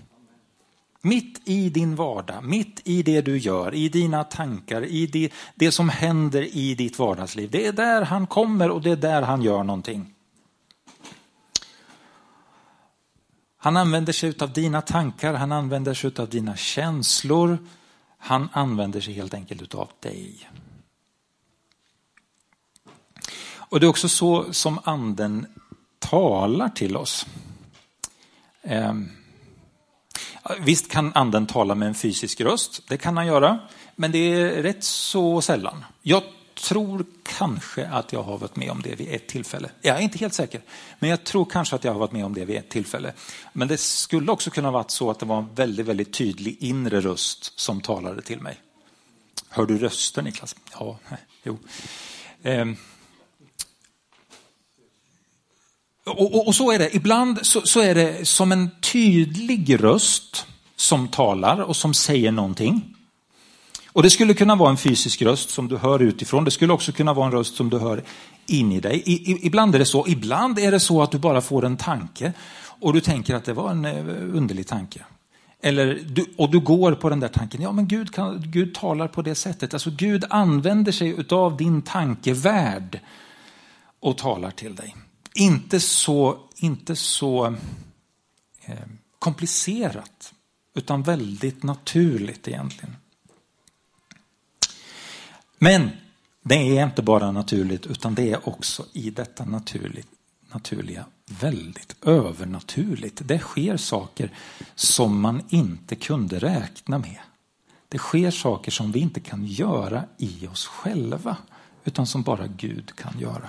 Mitt 1.00 1.40
i 1.44 1.70
din 1.70 1.96
vardag, 1.96 2.44
mitt 2.44 2.80
i 2.84 3.02
det 3.02 3.20
du 3.20 3.38
gör, 3.38 3.74
i 3.74 3.88
dina 3.88 4.24
tankar, 4.24 4.84
i 4.84 5.06
det, 5.06 5.32
det 5.54 5.72
som 5.72 5.88
händer 5.88 6.56
i 6.56 6.74
ditt 6.74 6.98
vardagsliv. 6.98 7.50
Det 7.50 7.66
är 7.66 7.72
där 7.72 8.02
han 8.02 8.26
kommer 8.26 8.70
och 8.70 8.82
det 8.82 8.90
är 8.90 8.96
där 8.96 9.22
han 9.22 9.42
gör 9.42 9.64
någonting. 9.64 10.14
Han 13.56 13.76
använder 13.76 14.12
sig 14.12 14.34
av 14.40 14.52
dina 14.52 14.82
tankar, 14.82 15.34
han 15.34 15.52
använder 15.52 15.94
sig 15.94 16.12
av 16.18 16.28
dina 16.28 16.56
känslor. 16.56 17.58
Han 18.18 18.48
använder 18.52 19.00
sig 19.00 19.14
helt 19.14 19.34
enkelt 19.34 19.74
av 19.74 19.90
dig. 20.00 20.50
Och 23.70 23.80
det 23.80 23.86
är 23.86 23.88
också 23.88 24.08
så 24.08 24.52
som 24.52 24.78
anden 24.84 25.46
talar 25.98 26.68
till 26.68 26.96
oss. 26.96 27.26
Ehm, 28.62 29.10
visst 30.60 30.88
kan 30.88 31.12
anden 31.14 31.46
tala 31.46 31.74
med 31.74 31.88
en 31.88 31.94
fysisk 31.94 32.40
röst, 32.40 32.82
det 32.88 32.96
kan 32.96 33.16
han 33.16 33.26
göra, 33.26 33.58
men 33.96 34.12
det 34.12 34.18
är 34.18 34.62
rätt 34.62 34.84
så 34.84 35.40
sällan. 35.40 35.84
Jag 36.02 36.22
tror 36.54 37.06
kanske 37.22 37.88
att 37.88 38.12
jag 38.12 38.22
har 38.22 38.38
varit 38.38 38.56
med 38.56 38.70
om 38.70 38.82
det 38.82 38.94
vid 38.94 39.08
ett 39.14 39.26
tillfälle. 39.26 39.70
Jag 39.80 39.96
är 39.96 40.00
inte 40.00 40.18
helt 40.18 40.34
säker, 40.34 40.60
men 40.98 41.10
jag 41.10 41.24
tror 41.24 41.44
kanske 41.44 41.76
att 41.76 41.84
jag 41.84 41.92
har 41.92 41.98
varit 41.98 42.12
med 42.12 42.24
om 42.24 42.34
det 42.34 42.44
vid 42.44 42.56
ett 42.56 42.68
tillfälle. 42.68 43.12
Men 43.52 43.68
det 43.68 43.76
skulle 43.76 44.32
också 44.32 44.50
kunna 44.50 44.70
varit 44.70 44.90
så 44.90 45.10
att 45.10 45.18
det 45.18 45.26
var 45.26 45.38
en 45.38 45.54
väldigt, 45.54 45.86
väldigt 45.86 46.12
tydlig 46.12 46.56
inre 46.60 47.00
röst 47.00 47.60
som 47.60 47.80
talade 47.80 48.22
till 48.22 48.40
mig. 48.40 48.60
Hör 49.48 49.66
du 49.66 49.78
rösten 49.78 50.24
Niklas? 50.24 50.56
Ja, 50.72 50.98
jo. 51.42 51.58
Ehm. 52.42 52.76
Och, 56.06 56.34
och, 56.34 56.46
och, 56.46 56.54
så 56.54 56.72
är 56.72 56.78
det, 56.78 56.96
ibland 56.96 57.46
så, 57.46 57.60
så 57.60 57.80
är 57.80 57.94
det 57.94 58.28
som 58.28 58.52
en 58.52 58.70
tydlig 58.80 59.82
röst 59.84 60.46
som 60.76 61.08
talar 61.08 61.60
och 61.60 61.76
som 61.76 61.94
säger 61.94 62.32
någonting. 62.32 62.96
Och 63.92 64.02
det 64.02 64.10
skulle 64.10 64.34
kunna 64.34 64.56
vara 64.56 64.70
en 64.70 64.76
fysisk 64.76 65.22
röst 65.22 65.50
som 65.50 65.68
du 65.68 65.76
hör 65.76 66.02
utifrån. 66.02 66.44
Det 66.44 66.50
skulle 66.50 66.72
också 66.72 66.92
kunna 66.92 67.14
vara 67.14 67.26
en 67.26 67.32
röst 67.32 67.56
som 67.56 67.70
du 67.70 67.78
hör 67.78 68.02
in 68.46 68.72
i 68.72 68.80
dig. 68.80 69.02
I, 69.06 69.32
i, 69.32 69.46
ibland 69.46 69.74
är 69.74 69.78
det 69.78 69.84
så. 69.84 70.08
Ibland 70.08 70.58
är 70.58 70.70
det 70.70 70.80
så 70.80 71.02
att 71.02 71.10
du 71.10 71.18
bara 71.18 71.40
får 71.40 71.64
en 71.64 71.76
tanke 71.76 72.32
och 72.62 72.92
du 72.92 73.00
tänker 73.00 73.34
att 73.34 73.44
det 73.44 73.52
var 73.52 73.70
en 73.70 73.84
eh, 73.84 74.36
underlig 74.36 74.66
tanke. 74.66 75.04
Eller 75.62 76.00
du, 76.06 76.26
och 76.36 76.50
du 76.50 76.60
går 76.60 76.92
på 76.92 77.08
den 77.08 77.20
där 77.20 77.28
tanken. 77.28 77.62
Ja, 77.62 77.72
men 77.72 77.88
Gud, 77.88 78.14
kan, 78.14 78.42
Gud 78.46 78.74
talar 78.74 79.08
på 79.08 79.22
det 79.22 79.34
sättet. 79.34 79.74
Alltså 79.74 79.90
Gud 79.90 80.24
använder 80.30 80.92
sig 80.92 81.24
av 81.30 81.56
din 81.56 81.82
tankevärld 81.82 83.00
och 84.00 84.18
talar 84.18 84.50
till 84.50 84.74
dig. 84.74 84.96
Inte 85.34 85.80
så, 85.80 86.38
inte 86.56 86.96
så 86.96 87.46
eh, 88.64 88.86
komplicerat, 89.18 90.34
utan 90.74 91.02
väldigt 91.02 91.62
naturligt 91.62 92.48
egentligen. 92.48 92.96
Men 95.58 95.90
det 96.42 96.78
är 96.78 96.84
inte 96.84 97.02
bara 97.02 97.32
naturligt 97.32 97.86
utan 97.86 98.14
det 98.14 98.30
är 98.30 98.48
också 98.48 98.86
i 98.92 99.10
detta 99.10 99.44
naturligt, 99.44 100.08
naturliga 100.52 101.06
väldigt 101.40 101.96
övernaturligt. 102.02 103.20
Det 103.24 103.38
sker 103.38 103.76
saker 103.76 104.32
som 104.74 105.20
man 105.20 105.42
inte 105.48 105.96
kunde 105.96 106.38
räkna 106.38 106.98
med. 106.98 107.18
Det 107.88 107.98
sker 107.98 108.30
saker 108.30 108.70
som 108.70 108.92
vi 108.92 109.00
inte 109.00 109.20
kan 109.20 109.46
göra 109.46 110.04
i 110.18 110.46
oss 110.46 110.66
själva 110.66 111.36
utan 111.84 112.06
som 112.06 112.22
bara 112.22 112.46
Gud 112.46 112.96
kan 112.96 113.20
göra. 113.20 113.48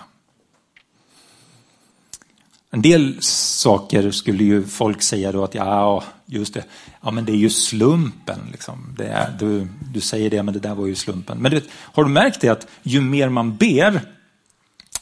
En 2.74 2.82
del 2.82 3.18
saker 3.22 4.12
skulle 4.12 4.44
ju 4.44 4.66
folk 4.66 5.02
säga 5.02 5.32
då 5.32 5.44
att 5.44 5.56
ja, 5.56 6.04
just 6.26 6.54
det, 6.54 6.64
ja 7.02 7.12
men 7.12 7.26
det 7.26 7.32
är 7.32 7.38
ju 7.38 7.50
slumpen. 7.50 8.40
Liksom. 8.52 8.96
Det 8.98 9.08
är, 9.08 9.36
du, 9.40 9.68
du 9.94 10.02
säger 10.02 10.30
det, 10.30 10.44
men 10.44 10.54
det 10.54 10.60
där 10.60 10.76
var 10.76 10.86
ju 10.88 10.96
slumpen. 10.96 11.38
Men 11.38 11.52
du 11.52 11.62
har 11.72 12.04
du 12.04 12.10
märkt 12.10 12.42
det 12.42 12.50
att 12.50 12.68
ju 12.84 13.02
mer 13.02 13.30
man 13.30 13.56
ber, 13.56 14.02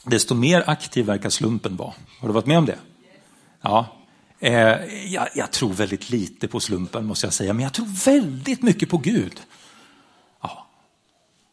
desto 0.04 0.34
mer 0.34 0.64
aktiv 0.66 1.06
verkar 1.06 1.30
slumpen 1.30 1.76
vara? 1.76 1.92
Har 2.20 2.28
du 2.28 2.34
varit 2.34 2.46
med 2.46 2.58
om 2.58 2.66
det? 2.66 2.78
Ja. 3.62 3.86
Eh, 4.40 4.54
jag, 5.06 5.28
jag 5.34 5.50
tror 5.50 5.72
väldigt 5.72 6.10
lite 6.10 6.48
på 6.48 6.60
slumpen 6.60 7.06
måste 7.06 7.26
jag 7.26 7.34
säga, 7.34 7.52
men 7.52 7.62
jag 7.62 7.72
tror 7.72 8.04
väldigt 8.04 8.62
mycket 8.62 8.90
på 8.90 8.98
Gud. 8.98 9.40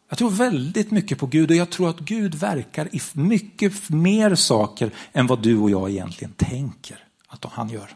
Jag 0.10 0.18
tror 0.18 0.30
väldigt 0.30 0.92
mycket 0.92 1.18
på 1.18 1.26
Gud 1.26 1.52
och 1.52 1.56
jag 1.56 1.70
tror 1.70 1.90
att 1.90 2.00
Gud 2.00 2.36
verkar 2.36 2.96
i 2.96 3.02
mycket 3.14 3.90
mer 3.90 4.36
saker 4.36 4.92
än 5.14 5.28
vad 5.28 5.44
du 5.44 5.58
och 5.58 5.70
jag 5.70 5.90
egentligen 5.90 6.34
tänker 6.34 7.04
att 7.28 7.46
han 7.46 7.70
gör. 7.70 7.96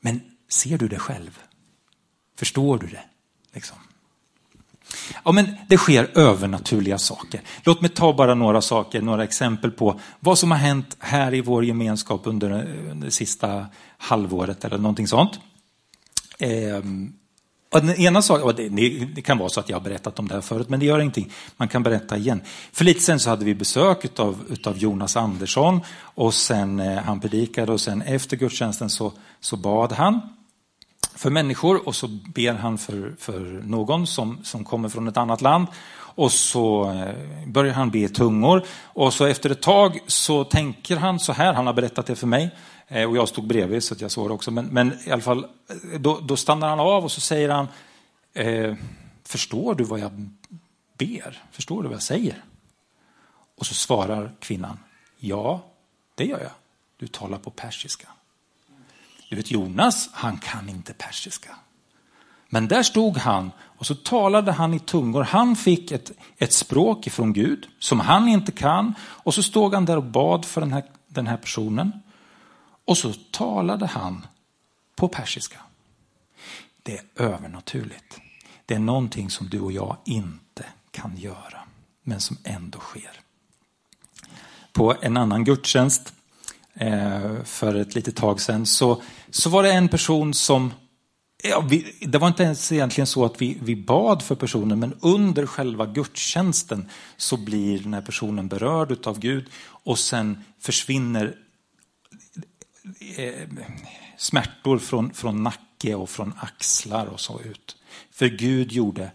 Men 0.00 0.20
ser 0.48 0.78
du 0.78 0.88
det 0.88 0.98
själv? 0.98 1.38
Förstår 2.36 2.78
du 2.78 2.86
det? 2.86 3.04
Liksom. 3.52 3.76
Ja, 5.24 5.32
men 5.32 5.56
det 5.68 5.76
sker 5.76 6.18
övernaturliga 6.18 6.98
saker. 6.98 7.40
Låt 7.62 7.80
mig 7.80 7.90
ta 7.90 8.12
bara 8.12 8.34
några 8.34 8.62
saker, 8.62 9.02
några 9.02 9.24
exempel 9.24 9.70
på 9.70 10.00
vad 10.20 10.38
som 10.38 10.50
har 10.50 10.58
hänt 10.58 10.96
här 10.98 11.34
i 11.34 11.40
vår 11.40 11.64
gemenskap 11.64 12.20
under 12.24 12.76
det 12.94 13.10
sista 13.10 13.66
halvåret 13.98 14.64
eller 14.64 14.78
någonting 14.78 15.08
sånt. 15.08 15.40
Ehm, 16.38 17.12
den 17.70 18.00
ena 18.00 18.22
saken, 18.22 18.76
det, 19.14 19.22
kan 19.22 19.38
vara 19.38 19.48
så 19.48 19.60
att 19.60 19.68
jag 19.68 19.76
har 19.76 19.84
berättat 19.84 20.18
om 20.18 20.28
det 20.28 20.34
här 20.34 20.40
förut, 20.40 20.68
men 20.68 20.80
det 20.80 20.86
gör 20.86 21.00
ingenting. 21.00 21.32
Man 21.56 21.68
kan 21.68 21.82
berätta 21.82 22.16
igen. 22.16 22.40
För 22.72 22.84
lite 22.84 23.00
sen 23.00 23.20
så 23.20 23.30
hade 23.30 23.44
vi 23.44 23.54
besök 23.54 24.18
av 24.20 24.44
utav 24.48 24.78
Jonas 24.78 25.16
Andersson 25.16 25.80
och 26.00 26.34
sen 26.34 26.80
eh, 26.80 26.98
han 26.98 27.20
predikade 27.20 27.72
och 27.72 27.80
sen 27.80 28.02
efter 28.02 28.36
gudstjänsten 28.36 28.90
så, 28.90 29.12
så 29.40 29.56
bad 29.56 29.92
han 29.92 30.20
för 31.14 31.30
människor 31.30 31.88
och 31.88 31.94
så 31.94 32.08
ber 32.08 32.52
han 32.52 32.78
för, 32.78 33.14
för 33.18 33.40
någon 33.64 34.06
som, 34.06 34.38
som 34.44 34.64
kommer 34.64 34.88
från 34.88 35.08
ett 35.08 35.16
annat 35.16 35.40
land. 35.40 35.66
Och 35.98 36.32
så 36.32 36.90
eh, 36.90 37.46
börjar 37.46 37.74
han 37.74 37.90
be 37.90 37.98
i 37.98 38.08
tungor 38.08 38.64
och 38.82 39.12
så 39.12 39.24
efter 39.24 39.50
ett 39.50 39.62
tag 39.62 39.98
så 40.06 40.44
tänker 40.44 40.96
han 40.96 41.20
så 41.20 41.32
här, 41.32 41.52
han 41.52 41.66
har 41.66 41.74
berättat 41.74 42.06
det 42.06 42.16
för 42.16 42.26
mig 42.26 42.50
Eh, 42.88 43.08
och 43.08 43.16
jag 43.16 43.28
stod 43.28 43.46
bredvid 43.46 43.84
så 43.84 43.94
att 43.94 44.00
jag 44.00 44.10
såg 44.10 44.28
det 44.28 44.34
också. 44.34 44.50
Men, 44.50 44.66
men 44.66 44.98
i 45.06 45.10
alla 45.10 45.22
fall, 45.22 45.44
eh, 45.44 46.00
då, 46.00 46.20
då, 46.20 46.36
stannar 46.36 46.68
han 46.68 46.80
av 46.80 47.04
och 47.04 47.12
så 47.12 47.20
säger 47.20 47.48
han, 47.48 47.68
eh, 48.32 48.74
förstår 49.24 49.74
du 49.74 49.84
vad 49.84 50.00
jag 50.00 50.30
ber? 50.98 51.42
Förstår 51.50 51.82
du 51.82 51.88
vad 51.88 51.94
jag 51.94 52.02
säger? 52.02 52.44
Och 53.58 53.66
så 53.66 53.74
svarar 53.74 54.32
kvinnan, 54.40 54.78
ja, 55.18 55.60
det 56.14 56.24
gör 56.24 56.40
jag. 56.40 56.52
Du 56.96 57.06
talar 57.06 57.38
på 57.38 57.50
persiska. 57.50 58.08
Du 59.30 59.36
vet 59.36 59.50
Jonas, 59.50 60.08
han 60.12 60.38
kan 60.38 60.68
inte 60.68 60.92
persiska. 60.92 61.56
Men 62.48 62.68
där 62.68 62.82
stod 62.82 63.16
han 63.16 63.50
och 63.60 63.86
så 63.86 63.94
talade 63.94 64.52
han 64.52 64.74
i 64.74 64.78
tungor. 64.78 65.22
Han 65.22 65.56
fick 65.56 65.92
ett, 65.92 66.12
ett 66.38 66.52
språk 66.52 67.06
ifrån 67.06 67.32
Gud 67.32 67.66
som 67.78 68.00
han 68.00 68.28
inte 68.28 68.52
kan. 68.52 68.94
Och 69.00 69.34
så 69.34 69.42
stod 69.42 69.74
han 69.74 69.84
där 69.84 69.96
och 69.96 70.04
bad 70.04 70.44
för 70.44 70.60
den 70.60 70.72
här, 70.72 70.82
den 71.08 71.26
här 71.26 71.36
personen. 71.36 71.92
Och 72.88 72.98
så 72.98 73.12
talade 73.30 73.86
han 73.86 74.26
på 74.96 75.08
persiska. 75.08 75.60
Det 76.82 76.98
är 76.98 77.04
övernaturligt. 77.16 78.20
Det 78.66 78.74
är 78.74 78.78
någonting 78.78 79.30
som 79.30 79.48
du 79.48 79.60
och 79.60 79.72
jag 79.72 79.96
inte 80.04 80.64
kan 80.90 81.16
göra, 81.16 81.60
men 82.02 82.20
som 82.20 82.36
ändå 82.44 82.78
sker. 82.78 83.20
På 84.72 84.94
en 85.00 85.16
annan 85.16 85.44
gudstjänst 85.44 86.12
eh, 86.74 87.42
för 87.44 87.74
ett 87.74 87.94
litet 87.94 88.16
tag 88.16 88.40
sedan 88.40 88.66
så, 88.66 89.02
så 89.30 89.50
var 89.50 89.62
det 89.62 89.72
en 89.72 89.88
person 89.88 90.34
som 90.34 90.72
Ja, 91.42 91.60
vi, 91.60 91.96
det 92.00 92.18
var 92.18 92.28
inte 92.28 92.42
ens 92.42 92.72
egentligen 92.72 93.06
så 93.06 93.24
att 93.24 93.42
vi, 93.42 93.58
vi 93.62 93.76
bad 93.76 94.22
för 94.22 94.34
personen, 94.34 94.78
men 94.78 94.94
under 95.00 95.46
själva 95.46 95.86
gudstjänsten 95.86 96.88
så 97.16 97.36
blir 97.36 97.78
den 97.78 97.94
här 97.94 98.02
personen 98.02 98.48
berörd 98.48 99.06
av 99.06 99.18
Gud 99.18 99.46
och 99.66 99.98
sen 99.98 100.44
försvinner 100.60 101.36
eh, 103.16 103.48
smärtor 104.16 104.78
från, 104.78 105.12
från 105.12 105.42
nacke 105.42 105.94
och 105.94 106.10
från 106.10 106.34
axlar 106.38 107.06
och 107.06 107.20
så 107.20 107.40
ut. 107.40 107.76
För 108.10 108.28
Gud 108.28 108.72
gjorde, 108.72 109.10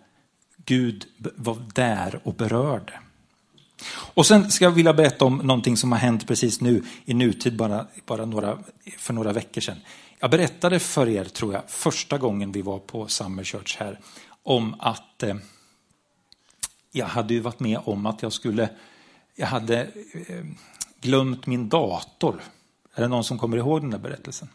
Gud 0.65 1.05
var 1.17 1.57
där 1.73 2.19
och 2.23 2.33
berörde. 2.33 2.99
Och 3.89 4.25
sen 4.25 4.51
ska 4.51 4.65
jag 4.65 4.71
vilja 4.71 4.93
berätta 4.93 5.25
om 5.25 5.37
någonting 5.37 5.77
som 5.77 5.91
har 5.91 5.99
hänt 5.99 6.27
precis 6.27 6.61
nu 6.61 6.83
i 7.05 7.13
nutid, 7.13 7.55
bara, 7.55 7.87
bara 8.05 8.25
några, 8.25 8.59
för 8.97 9.13
några 9.13 9.33
veckor 9.33 9.61
sedan. 9.61 9.77
Jag 10.19 10.31
berättade 10.31 10.79
för 10.79 11.09
er, 11.09 11.25
tror 11.25 11.53
jag, 11.53 11.63
första 11.67 12.17
gången 12.17 12.51
vi 12.51 12.61
var 12.61 12.79
på 12.79 13.07
Summer 13.07 13.43
Church 13.43 13.77
här, 13.79 13.99
om 14.43 14.75
att 14.79 15.23
eh, 15.23 15.35
jag 16.91 17.05
hade 17.05 17.33
ju 17.33 17.39
varit 17.39 17.59
med 17.59 17.79
om 17.83 18.05
att 18.05 18.21
jag 18.21 18.33
skulle, 18.33 18.69
jag 19.35 19.47
hade 19.47 19.81
eh, 20.27 20.45
glömt 21.01 21.45
min 21.45 21.69
dator. 21.69 22.41
Är 22.95 23.01
det 23.01 23.07
någon 23.07 23.23
som 23.23 23.37
kommer 23.37 23.57
ihåg 23.57 23.81
den 23.81 23.89
där 23.89 23.99
berättelsen? 23.99 24.47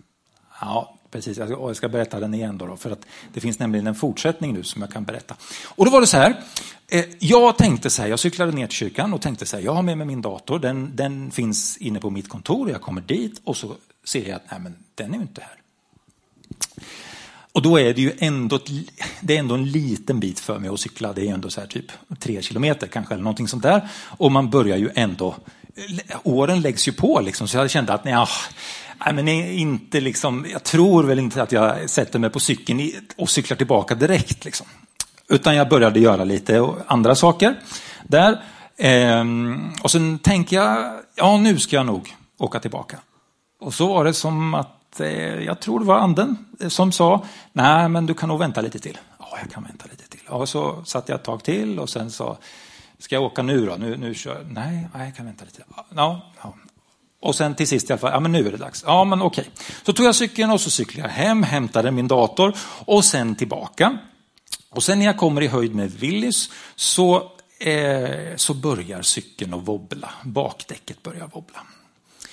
Ja, 0.60 0.98
precis. 1.10 1.38
Jag 1.38 1.76
ska 1.76 1.88
berätta 1.88 2.20
den 2.20 2.34
igen 2.34 2.58
då, 2.58 2.66
då, 2.66 2.76
för 2.76 2.90
att 2.90 3.06
det 3.32 3.40
finns 3.40 3.58
nämligen 3.58 3.86
en 3.86 3.94
fortsättning 3.94 4.52
nu 4.52 4.62
som 4.62 4.82
jag 4.82 4.92
kan 4.92 5.04
berätta. 5.04 5.36
Och 5.66 5.84
då 5.84 5.90
var 5.90 6.00
det 6.00 6.06
så 6.06 6.16
här. 6.16 6.42
Eh, 6.88 7.04
jag 7.18 7.58
tänkte 7.58 7.90
så 7.90 8.02
här, 8.02 8.08
jag 8.08 8.18
cyklade 8.18 8.52
ner 8.52 8.66
till 8.66 8.76
kyrkan 8.76 9.14
och 9.14 9.20
tänkte 9.20 9.46
så 9.46 9.56
här, 9.56 9.64
jag 9.64 9.74
har 9.74 9.82
med 9.82 9.98
mig 9.98 10.06
min 10.06 10.22
dator, 10.22 10.58
den, 10.58 10.96
den 10.96 11.30
finns 11.30 11.76
inne 11.76 12.00
på 12.00 12.10
mitt 12.10 12.28
kontor, 12.28 12.70
jag 12.70 12.80
kommer 12.80 13.00
dit 13.00 13.40
och 13.44 13.56
så 13.56 13.74
ser 14.04 14.28
jag 14.28 14.36
att 14.36 14.50
nej, 14.50 14.60
men 14.60 14.74
den 14.94 15.10
är 15.10 15.14
ju 15.14 15.22
inte 15.22 15.40
här. 15.40 15.58
Och 17.52 17.62
då 17.62 17.78
är 17.78 17.94
det 17.94 18.00
ju 18.00 18.12
ändå, 18.18 18.58
det 19.20 19.34
är 19.34 19.38
ändå 19.38 19.54
en 19.54 19.70
liten 19.70 20.20
bit 20.20 20.40
för 20.40 20.58
mig 20.58 20.70
att 20.70 20.80
cykla. 20.80 21.12
Det 21.12 21.28
är 21.28 21.34
ändå 21.34 21.50
så 21.50 21.60
här 21.60 21.68
typ 21.68 21.92
tre 22.18 22.42
kilometer 22.42 22.86
kanske 22.86 23.14
eller 23.14 23.24
någonting 23.24 23.48
sånt 23.48 23.62
där. 23.62 23.88
Och 24.04 24.32
man 24.32 24.50
börjar 24.50 24.76
ju 24.76 24.90
ändå, 24.94 25.34
åren 26.22 26.60
läggs 26.60 26.88
ju 26.88 26.92
på 26.92 27.20
liksom. 27.20 27.48
Så 27.48 27.56
jag 27.56 27.70
kände 27.70 27.92
att 27.92 28.04
nej, 28.04 28.14
ah, 28.14 28.28
nej 29.04 29.14
men 29.14 29.28
inte 29.28 30.00
liksom, 30.00 30.46
jag 30.52 30.64
tror 30.64 31.04
väl 31.04 31.18
inte 31.18 31.42
att 31.42 31.52
jag 31.52 31.90
sätter 31.90 32.18
mig 32.18 32.30
på 32.30 32.40
cykeln 32.40 32.90
och 33.16 33.30
cyklar 33.30 33.56
tillbaka 33.56 33.94
direkt 33.94 34.44
liksom. 34.44 34.66
Utan 35.28 35.56
jag 35.56 35.68
började 35.68 36.00
göra 36.00 36.24
lite 36.24 36.74
andra 36.86 37.14
saker 37.14 37.60
där. 38.02 38.42
Ehm, 38.76 39.72
och 39.82 39.90
sen 39.90 40.18
tänkte 40.18 40.54
jag, 40.54 41.00
ja 41.14 41.36
nu 41.36 41.58
ska 41.58 41.76
jag 41.76 41.86
nog 41.86 42.16
åka 42.38 42.60
tillbaka. 42.60 42.98
Och 43.60 43.74
så 43.74 43.86
var 43.86 44.04
det 44.04 44.14
som 44.14 44.54
att 44.54 44.78
Eh, 45.00 45.44
jag 45.44 45.60
tror 45.60 45.80
det 45.80 45.86
var 45.86 45.98
anden 45.98 46.46
eh, 46.60 46.68
som 46.68 46.92
sa, 46.92 47.24
nej 47.52 47.88
men 47.88 48.06
du 48.06 48.14
kan 48.14 48.28
nog 48.28 48.38
vänta 48.38 48.60
lite 48.60 48.78
till. 48.78 48.98
Ja, 49.18 49.38
jag 49.42 49.50
kan 49.50 49.62
vänta 49.62 49.86
lite 49.90 50.08
till. 50.08 50.28
Och 50.28 50.48
så 50.48 50.84
satt 50.84 51.08
jag 51.08 51.16
ett 51.16 51.24
tag 51.24 51.44
till 51.44 51.78
och 51.78 51.90
sen 51.90 52.10
sa, 52.10 52.38
ska 52.98 53.14
jag 53.14 53.24
åka 53.24 53.42
nu 53.42 53.66
då? 53.66 53.76
Nu, 53.76 53.96
nu 53.96 54.14
kör 54.14 54.46
Nej, 54.50 54.88
nej, 54.94 55.04
jag 55.06 55.16
kan 55.16 55.26
vänta 55.26 55.44
lite. 55.44 55.62
Ja, 55.94 56.32
ja. 56.42 56.54
Och 57.20 57.34
sen 57.34 57.54
till 57.54 57.68
sist 57.68 57.90
i 57.90 57.92
alla 57.92 58.00
fall, 58.00 58.12
ja 58.12 58.20
men 58.20 58.32
nu 58.32 58.46
är 58.46 58.50
det 58.50 58.56
dags. 58.56 58.84
Ja 58.86 59.04
men 59.04 59.22
okej. 59.22 59.50
Så 59.82 59.92
tog 59.92 60.06
jag 60.06 60.14
cykeln 60.14 60.50
och 60.50 60.60
så 60.60 60.70
cyklade 60.70 61.08
jag 61.08 61.14
hem, 61.14 61.42
hämtade 61.42 61.90
min 61.90 62.08
dator 62.08 62.54
och 62.84 63.04
sen 63.04 63.34
tillbaka. 63.34 63.98
Och 64.70 64.82
sen 64.82 64.98
när 64.98 65.06
jag 65.06 65.16
kommer 65.16 65.42
i 65.42 65.46
höjd 65.46 65.74
med 65.74 65.90
Willys 65.90 66.50
så, 66.74 67.30
eh, 67.58 68.36
så 68.36 68.54
börjar 68.54 69.02
cykeln 69.02 69.54
att 69.54 69.68
wobbla. 69.68 70.10
Bakdäcket 70.22 71.02
börjar 71.02 71.26
wobbla. 71.26 71.60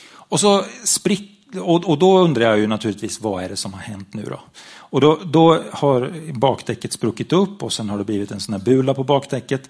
Och 0.08 0.39
så 0.39 0.65
sprick, 0.84 1.32
och, 1.62 1.86
och, 1.86 1.97
då 1.97 2.19
undrar 2.19 2.45
jag 2.45 2.60
ju 2.60 2.67
naturligtvis 2.67 3.21
vad 3.21 3.43
är 3.43 3.49
det 3.49 3.58
som 3.58 3.73
har 3.73 3.82
hänt 3.82 4.13
nu 4.13 4.23
då? 4.23 4.39
Och 4.78 5.01
då, 5.01 5.19
då 5.25 5.63
har 5.71 6.32
bakdäcket 6.34 6.93
spruckit 6.93 7.34
upp 7.34 7.63
och 7.63 7.73
sen 7.73 7.89
har 7.89 7.97
det 7.97 8.04
blivit 8.04 8.32
en 8.32 8.39
sån 8.39 8.54
här 8.54 8.62
bula 8.62 8.93
på 8.93 9.04
bakdäcket. 9.04 9.69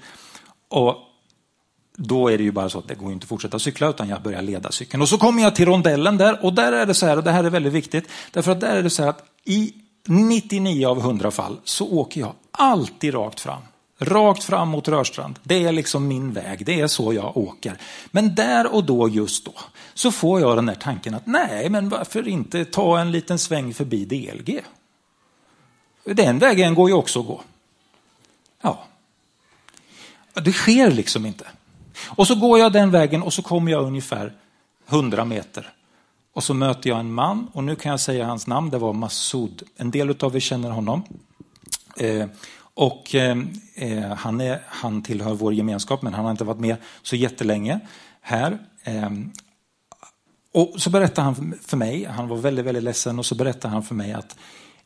Och 0.76 0.98
då 1.98 2.28
är 2.28 2.38
det 2.38 2.44
ju 2.44 2.52
bara 2.52 2.70
så 2.70 2.80
att 2.80 2.88
det 2.88 2.96
går 2.96 3.12
inte 3.12 3.24
att 3.24 3.30
fortsätta 3.30 3.60
cykla 3.60 3.90
utan 3.90 4.10
jag 4.10 4.22
börjar 4.22 4.42
leda 4.42 4.72
cykeln. 4.72 5.02
Och 5.02 5.10
så 5.10 5.18
kommer 5.18 5.44
jag 5.44 5.56
till 5.56 5.66
rondellen 5.66 6.18
där 6.18 6.46
och 6.46 6.54
där 6.54 6.72
är 6.72 6.86
det 6.86 6.94
så 6.94 7.06
här, 7.06 7.18
och 7.18 7.24
det 7.24 7.32
här 7.32 7.44
är 7.44 7.50
väldigt 7.50 7.74
viktigt, 7.74 8.10
därför 8.32 8.52
att 8.52 8.60
där 8.60 8.76
är 8.76 8.84
det 8.84 8.90
så 8.90 9.04
här 9.04 9.10
att 9.10 9.24
i 9.44 9.74
99 10.08 10.88
av 10.88 11.00
100 11.00 11.32
fall 11.32 11.58
så 11.64 11.92
åker 11.92 12.22
jag 12.22 12.34
alltid 12.52 13.14
rakt 13.14 13.40
fram. 13.40 13.62
Rakt 14.00 14.44
fram 14.44 14.70
mot 14.70 14.88
Rörstrand. 14.88 15.40
Det 15.44 15.64
är 15.64 15.72
liksom 15.72 16.08
min 16.08 16.34
väg. 16.34 16.66
Det 16.66 16.82
är 16.82 16.88
så 16.88 17.14
jag 17.14 17.38
åker. 17.38 17.78
Men 18.12 18.36
där 18.36 18.74
och 18.76 18.84
då, 18.84 19.10
just 19.10 19.46
då, 19.46 19.54
så 19.94 20.12
får 20.12 20.42
jag 20.42 20.58
den 20.58 20.66
där 20.66 20.76
tanken 20.76 21.14
att 21.14 21.26
nej, 21.26 21.70
men 21.70 21.90
varför 21.90 22.28
inte 22.28 22.66
ta 22.66 23.00
en 23.00 23.12
liten 23.12 23.40
sväng 23.40 23.74
förbi 23.74 24.06
DLG? 24.06 24.62
Den 26.04 26.40
vägen 26.40 26.76
går 26.76 26.90
ju 26.90 26.96
också 26.96 27.20
att 27.20 27.28
gå. 27.28 27.42
Det 30.44 30.52
sker 30.52 30.92
liksom 30.92 31.26
inte. 31.26 31.46
Och 32.06 32.28
så 32.28 32.36
går 32.36 32.60
jag 32.60 32.74
den 32.74 32.92
vägen 32.92 33.22
och 33.22 33.34
så 33.34 33.42
kommer 33.42 33.72
jag 33.72 33.84
ungefär 33.84 34.34
100 34.90 35.26
meter. 35.26 35.70
Och 36.34 36.44
så 36.44 36.54
möter 36.54 36.90
jag 36.90 37.00
en 37.00 37.14
man 37.14 37.48
och 37.54 37.64
nu 37.64 37.76
kan 37.76 37.90
jag 37.90 38.00
säga 38.00 38.26
hans 38.26 38.48
namn, 38.48 38.70
det 38.70 38.78
var 38.78 38.94
Massoud. 38.94 39.64
En 39.78 39.92
del 39.92 40.16
av 40.20 40.36
er 40.36 40.40
känner 40.40 40.70
honom. 40.70 41.04
Eh, 41.98 42.28
och 42.74 43.16
eh, 43.16 43.38
eh, 43.76 44.14
han, 44.16 44.42
är, 44.42 44.62
han 44.68 45.02
tillhör 45.02 45.34
vår 45.34 45.54
gemenskap 45.54 46.02
men 46.02 46.14
han 46.14 46.26
har 46.26 46.32
inte 46.32 46.44
varit 46.44 46.60
med 46.60 46.76
så 47.04 47.16
jättelänge 47.16 47.80
här. 48.22 48.60
Eh, 48.84 49.10
och 50.54 50.82
så 50.82 50.90
berättade 50.90 51.26
han 51.26 51.54
för 51.66 51.78
mig, 51.78 52.06
han 52.06 52.28
var 52.28 52.38
väldigt, 52.38 52.66
väldigt 52.66 52.84
ledsen 52.84 53.20
och 53.20 53.26
så 53.26 53.36
berättade 53.36 53.74
han 53.74 53.84
för 53.84 53.96
mig 53.96 54.14
att 54.14 54.38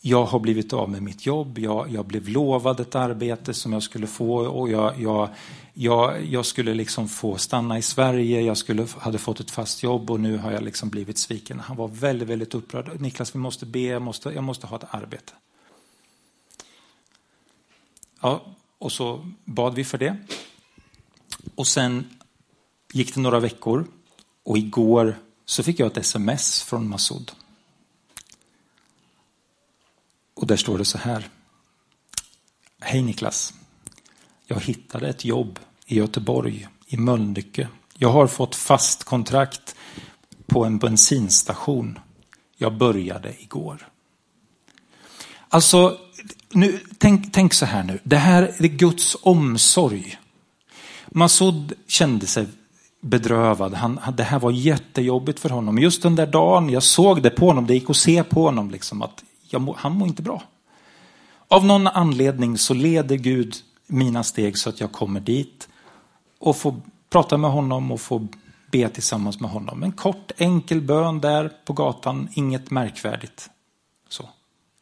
jag 0.01 0.25
har 0.25 0.39
blivit 0.39 0.73
av 0.73 0.89
med 0.89 1.03
mitt 1.03 1.25
jobb, 1.25 1.59
jag, 1.59 1.89
jag 1.89 2.05
blev 2.05 2.29
lovad 2.29 2.79
ett 2.79 2.95
arbete 2.95 3.53
som 3.53 3.73
jag 3.73 3.83
skulle 3.83 4.07
få 4.07 4.35
och 4.35 4.69
jag, 4.69 5.01
jag, 5.01 5.29
jag, 5.73 6.25
jag 6.25 6.45
skulle 6.45 6.73
liksom 6.73 7.09
få 7.09 7.37
stanna 7.37 7.77
i 7.77 7.81
Sverige, 7.81 8.41
jag 8.41 8.57
skulle, 8.57 8.87
hade 8.97 9.17
fått 9.17 9.39
ett 9.39 9.51
fast 9.51 9.83
jobb 9.83 10.11
och 10.11 10.19
nu 10.19 10.37
har 10.37 10.51
jag 10.51 10.63
liksom 10.63 10.89
blivit 10.89 11.17
sviken. 11.17 11.59
Han 11.59 11.77
var 11.77 11.87
väldigt, 11.87 12.27
väldigt 12.27 12.55
upprörd. 12.55 13.01
Niklas, 13.01 13.35
vi 13.35 13.39
måste 13.39 13.65
be, 13.65 13.79
jag 13.79 14.01
måste, 14.01 14.29
jag 14.29 14.43
måste 14.43 14.67
ha 14.67 14.77
ett 14.77 14.85
arbete. 14.89 15.33
Ja, 18.21 18.45
och 18.77 18.91
så 18.91 19.31
bad 19.45 19.75
vi 19.75 19.83
för 19.83 19.97
det. 19.97 20.17
Och 21.55 21.67
sen 21.67 22.09
gick 22.93 23.15
det 23.15 23.21
några 23.21 23.39
veckor 23.39 23.87
och 24.43 24.57
igår 24.57 25.19
så 25.45 25.63
fick 25.63 25.79
jag 25.79 25.87
ett 25.87 25.97
sms 25.97 26.63
från 26.63 26.89
Massoud. 26.89 27.31
Och 30.39 30.47
där 30.47 30.57
står 30.57 30.77
det 30.77 30.85
så 30.85 30.97
här. 30.97 31.29
Hej 32.79 33.01
Niklas. 33.01 33.53
Jag 34.47 34.59
hittade 34.59 35.09
ett 35.09 35.25
jobb 35.25 35.59
i 35.85 35.95
Göteborg, 35.95 36.67
i 36.87 36.97
Mölnlycke. 36.97 37.67
Jag 37.97 38.09
har 38.09 38.27
fått 38.27 38.55
fast 38.55 39.03
kontrakt 39.03 39.75
på 40.45 40.65
en 40.65 40.77
bensinstation. 40.77 41.99
Jag 42.57 42.77
började 42.77 43.41
igår. 43.41 43.87
Alltså, 45.49 45.97
nu, 46.49 46.79
tänk, 46.97 47.33
tänk 47.33 47.53
så 47.53 47.65
här 47.65 47.83
nu. 47.83 47.99
Det 48.03 48.17
här 48.17 48.43
är 48.43 48.67
Guds 48.67 49.17
omsorg. 49.21 50.19
Masud 51.07 51.73
kände 51.87 52.27
sig 52.27 52.47
bedrövad. 53.01 53.73
Han, 53.73 53.99
det 54.17 54.23
här 54.23 54.39
var 54.39 54.51
jättejobbigt 54.51 55.39
för 55.39 55.49
honom. 55.49 55.77
Just 55.77 56.03
den 56.03 56.15
där 56.15 56.27
dagen, 56.27 56.69
jag 56.69 56.83
såg 56.83 57.21
det 57.21 57.29
på 57.29 57.47
honom, 57.47 57.67
det 57.67 57.73
gick 57.73 57.89
att 57.89 57.97
se 57.97 58.23
på 58.23 58.43
honom 58.43 58.71
liksom 58.71 59.01
att 59.01 59.23
må, 59.57 59.75
han 59.77 59.91
mår 59.91 60.07
inte 60.07 60.21
bra. 60.21 60.43
Av 61.47 61.65
någon 61.65 61.87
anledning 61.87 62.57
så 62.57 62.73
leder 62.73 63.15
Gud 63.15 63.55
mina 63.87 64.23
steg 64.23 64.57
så 64.57 64.69
att 64.69 64.79
jag 64.79 64.91
kommer 64.91 65.19
dit 65.19 65.69
och 66.39 66.57
får 66.57 66.75
prata 67.09 67.37
med 67.37 67.51
honom 67.51 67.91
och 67.91 68.01
få 68.01 68.27
be 68.71 68.89
tillsammans 68.89 69.39
med 69.39 69.49
honom. 69.49 69.83
En 69.83 69.91
kort 69.91 70.31
enkel 70.37 70.81
bön 70.81 71.21
där 71.21 71.51
på 71.65 71.73
gatan, 71.73 72.29
inget 72.33 72.71
märkvärdigt. 72.71 73.49
Så. 74.09 74.29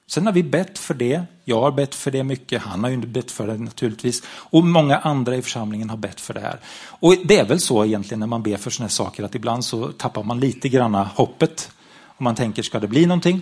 Sen 0.07 0.25
har 0.25 0.33
vi 0.33 0.43
bett 0.43 0.79
för 0.79 0.93
det. 0.93 1.23
Jag 1.43 1.61
har 1.61 1.71
bett 1.71 1.95
för 1.95 2.11
det 2.11 2.23
mycket. 2.23 2.61
Han 2.61 2.83
har 2.83 2.89
ju 2.89 2.97
bett 2.97 3.31
för 3.31 3.47
det 3.47 3.57
naturligtvis. 3.57 4.23
Och 4.27 4.63
många 4.63 4.97
andra 4.97 5.35
i 5.35 5.41
församlingen 5.41 5.89
har 5.89 5.97
bett 5.97 6.21
för 6.21 6.33
det 6.33 6.39
här. 6.39 6.59
Och 6.89 7.15
det 7.25 7.37
är 7.37 7.45
väl 7.45 7.59
så 7.59 7.85
egentligen 7.85 8.19
när 8.19 8.27
man 8.27 8.43
ber 8.43 8.57
för 8.57 8.69
sådana 8.69 8.87
här 8.87 8.91
saker 8.91 9.23
att 9.23 9.35
ibland 9.35 9.65
så 9.65 9.91
tappar 9.91 10.23
man 10.23 10.39
lite 10.39 10.69
granna 10.69 11.03
hoppet. 11.03 11.71
Om 12.17 12.23
man 12.23 12.35
tänker, 12.35 12.63
ska 12.63 12.79
det 12.79 12.87
bli 12.87 13.05
någonting? 13.05 13.41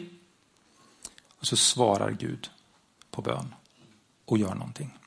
Och 1.46 1.50
så 1.50 1.58
svarar 1.58 2.12
Gud 2.12 2.50
på 3.12 3.22
bön 3.22 3.54
och 4.26 4.38
gör 4.38 4.56
någonting. 4.56 4.98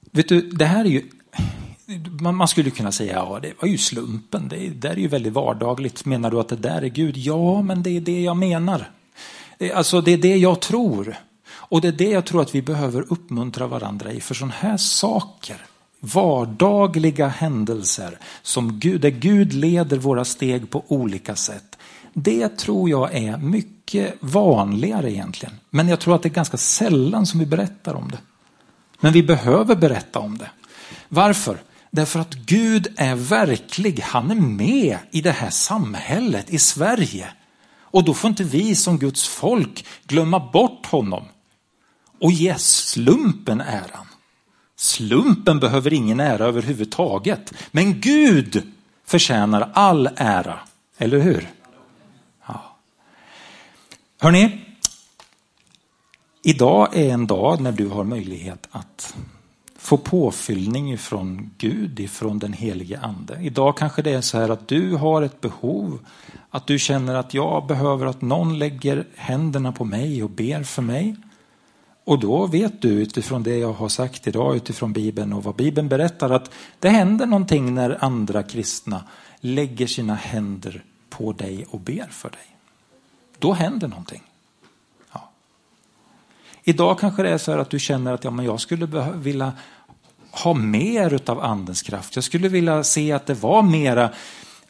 Vet 0.00 0.28
du, 0.28 0.40
det 0.40 0.64
här 0.64 0.84
är 0.84 0.88
ju 0.88 1.02
man, 2.20 2.48
skulle 2.48 2.70
kunna 2.70 2.92
säga, 2.92 3.12
ja 3.12 3.38
det 3.42 3.52
var 3.60 3.68
ju 3.68 3.78
slumpen, 3.78 4.48
det 4.48 4.68
där 4.68 4.90
är 4.90 4.96
ju 4.96 5.08
väldigt 5.08 5.32
vardagligt. 5.32 6.04
Menar 6.04 6.30
du 6.30 6.40
att 6.40 6.48
det 6.48 6.56
där 6.56 6.82
är 6.82 6.88
Gud? 6.88 7.16
Ja, 7.16 7.62
men 7.62 7.82
det 7.82 7.90
är 7.90 8.00
det 8.00 8.20
jag 8.20 8.36
menar. 8.36 8.90
Eh, 9.58 9.76
alltså 9.76 10.00
det 10.00 10.12
är 10.12 10.18
det 10.18 10.36
jag 10.36 10.60
tror. 10.60 11.16
Och 11.46 11.80
det 11.80 11.88
är 11.88 11.92
det 11.92 12.10
jag 12.10 12.26
tror 12.26 12.42
att 12.42 12.54
vi 12.54 12.62
behöver 12.62 13.12
uppmuntra 13.12 13.66
varandra 13.66 14.12
i. 14.12 14.20
För 14.20 14.34
sådana 14.34 14.54
här 14.54 14.76
saker, 14.76 15.66
vardagliga 16.00 17.28
händelser, 17.28 18.18
som 18.42 18.78
Gud, 18.78 19.00
där 19.00 19.10
Gud 19.10 19.52
leder 19.52 19.96
våra 19.96 20.24
steg 20.24 20.70
på 20.70 20.84
olika 20.88 21.36
sätt. 21.36 21.73
Det 22.14 22.48
tror 22.48 22.90
jag 22.90 23.14
är 23.14 23.36
mycket 23.36 24.14
vanligare 24.20 25.12
egentligen. 25.12 25.54
Men 25.70 25.88
jag 25.88 26.00
tror 26.00 26.14
att 26.14 26.22
det 26.22 26.28
är 26.28 26.30
ganska 26.30 26.56
sällan 26.56 27.26
som 27.26 27.40
vi 27.40 27.46
berättar 27.46 27.94
om 27.94 28.10
det. 28.10 28.18
Men 29.00 29.12
vi 29.12 29.22
behöver 29.22 29.76
berätta 29.76 30.18
om 30.18 30.38
det. 30.38 30.50
Varför? 31.08 31.58
Därför 31.90 32.20
att 32.20 32.34
Gud 32.34 32.86
är 32.96 33.14
verklig. 33.14 34.00
Han 34.00 34.30
är 34.30 34.34
med 34.34 34.98
i 35.10 35.20
det 35.20 35.30
här 35.30 35.50
samhället, 35.50 36.50
i 36.50 36.58
Sverige. 36.58 37.28
Och 37.80 38.04
då 38.04 38.14
får 38.14 38.28
inte 38.28 38.44
vi 38.44 38.74
som 38.74 38.98
Guds 38.98 39.28
folk 39.28 39.86
glömma 40.06 40.50
bort 40.52 40.86
honom 40.86 41.24
och 42.20 42.32
ge 42.32 42.54
slumpen 42.58 43.60
äran. 43.60 44.06
Slumpen 44.76 45.60
behöver 45.60 45.92
ingen 45.92 46.20
ära 46.20 46.44
överhuvudtaget. 46.44 47.52
Men 47.70 48.00
Gud 48.00 48.62
förtjänar 49.06 49.70
all 49.74 50.08
ära. 50.16 50.58
Eller 50.98 51.18
hur? 51.18 51.48
Hörni, 54.24 54.42
Hörrni, 54.42 54.60
idag 56.42 56.96
är 56.96 57.12
en 57.12 57.26
dag 57.26 57.60
när 57.60 57.72
du 57.72 57.88
har 57.88 58.04
möjlighet 58.04 58.68
att 58.70 59.16
få 59.78 59.96
påfyllning 59.96 60.92
ifrån 60.92 61.50
Gud, 61.58 62.00
ifrån 62.00 62.38
den 62.38 62.52
helige 62.52 63.00
ande. 63.00 63.38
Idag 63.40 63.76
kanske 63.76 64.02
det 64.02 64.10
är 64.10 64.20
så 64.20 64.38
här 64.38 64.48
att 64.48 64.68
du 64.68 64.96
har 64.96 65.22
ett 65.22 65.40
behov, 65.40 65.98
att 66.50 66.66
du 66.66 66.78
känner 66.78 67.14
att 67.14 67.34
jag 67.34 67.66
behöver 67.66 68.06
att 68.06 68.22
någon 68.22 68.58
lägger 68.58 69.06
händerna 69.16 69.72
på 69.72 69.84
mig 69.84 70.22
och 70.22 70.30
ber 70.30 70.62
för 70.62 70.82
mig. 70.82 71.16
Och 72.04 72.18
då 72.18 72.46
vet 72.46 72.82
du 72.82 72.88
utifrån 72.88 73.42
det 73.42 73.56
jag 73.56 73.72
har 73.72 73.88
sagt 73.88 74.26
idag, 74.26 74.56
utifrån 74.56 74.92
Bibeln 74.92 75.32
och 75.32 75.44
vad 75.44 75.56
Bibeln 75.56 75.88
berättar, 75.88 76.30
att 76.30 76.50
det 76.78 76.88
händer 76.88 77.26
någonting 77.26 77.74
när 77.74 78.04
andra 78.04 78.42
kristna 78.42 79.04
lägger 79.40 79.86
sina 79.86 80.14
händer 80.14 80.84
på 81.10 81.32
dig 81.32 81.66
och 81.70 81.80
ber 81.80 82.06
för 82.10 82.30
dig. 82.30 82.53
Då 83.38 83.52
händer 83.52 83.88
någonting. 83.88 84.22
Ja. 85.12 85.30
Idag 86.62 86.98
kanske 86.98 87.22
det 87.22 87.30
är 87.30 87.38
så 87.38 87.52
här 87.52 87.58
att 87.58 87.70
du 87.70 87.78
känner 87.78 88.12
att 88.12 88.24
ja, 88.24 88.30
men 88.30 88.44
jag 88.44 88.60
skulle 88.60 89.12
vilja 89.14 89.52
ha 90.30 90.54
mer 90.54 91.30
av 91.30 91.40
andens 91.40 91.82
kraft. 91.82 92.14
Jag 92.14 92.24
skulle 92.24 92.48
vilja 92.48 92.84
se 92.84 93.12
att 93.12 93.26
det 93.26 93.34
var 93.34 93.62
mera 93.62 94.10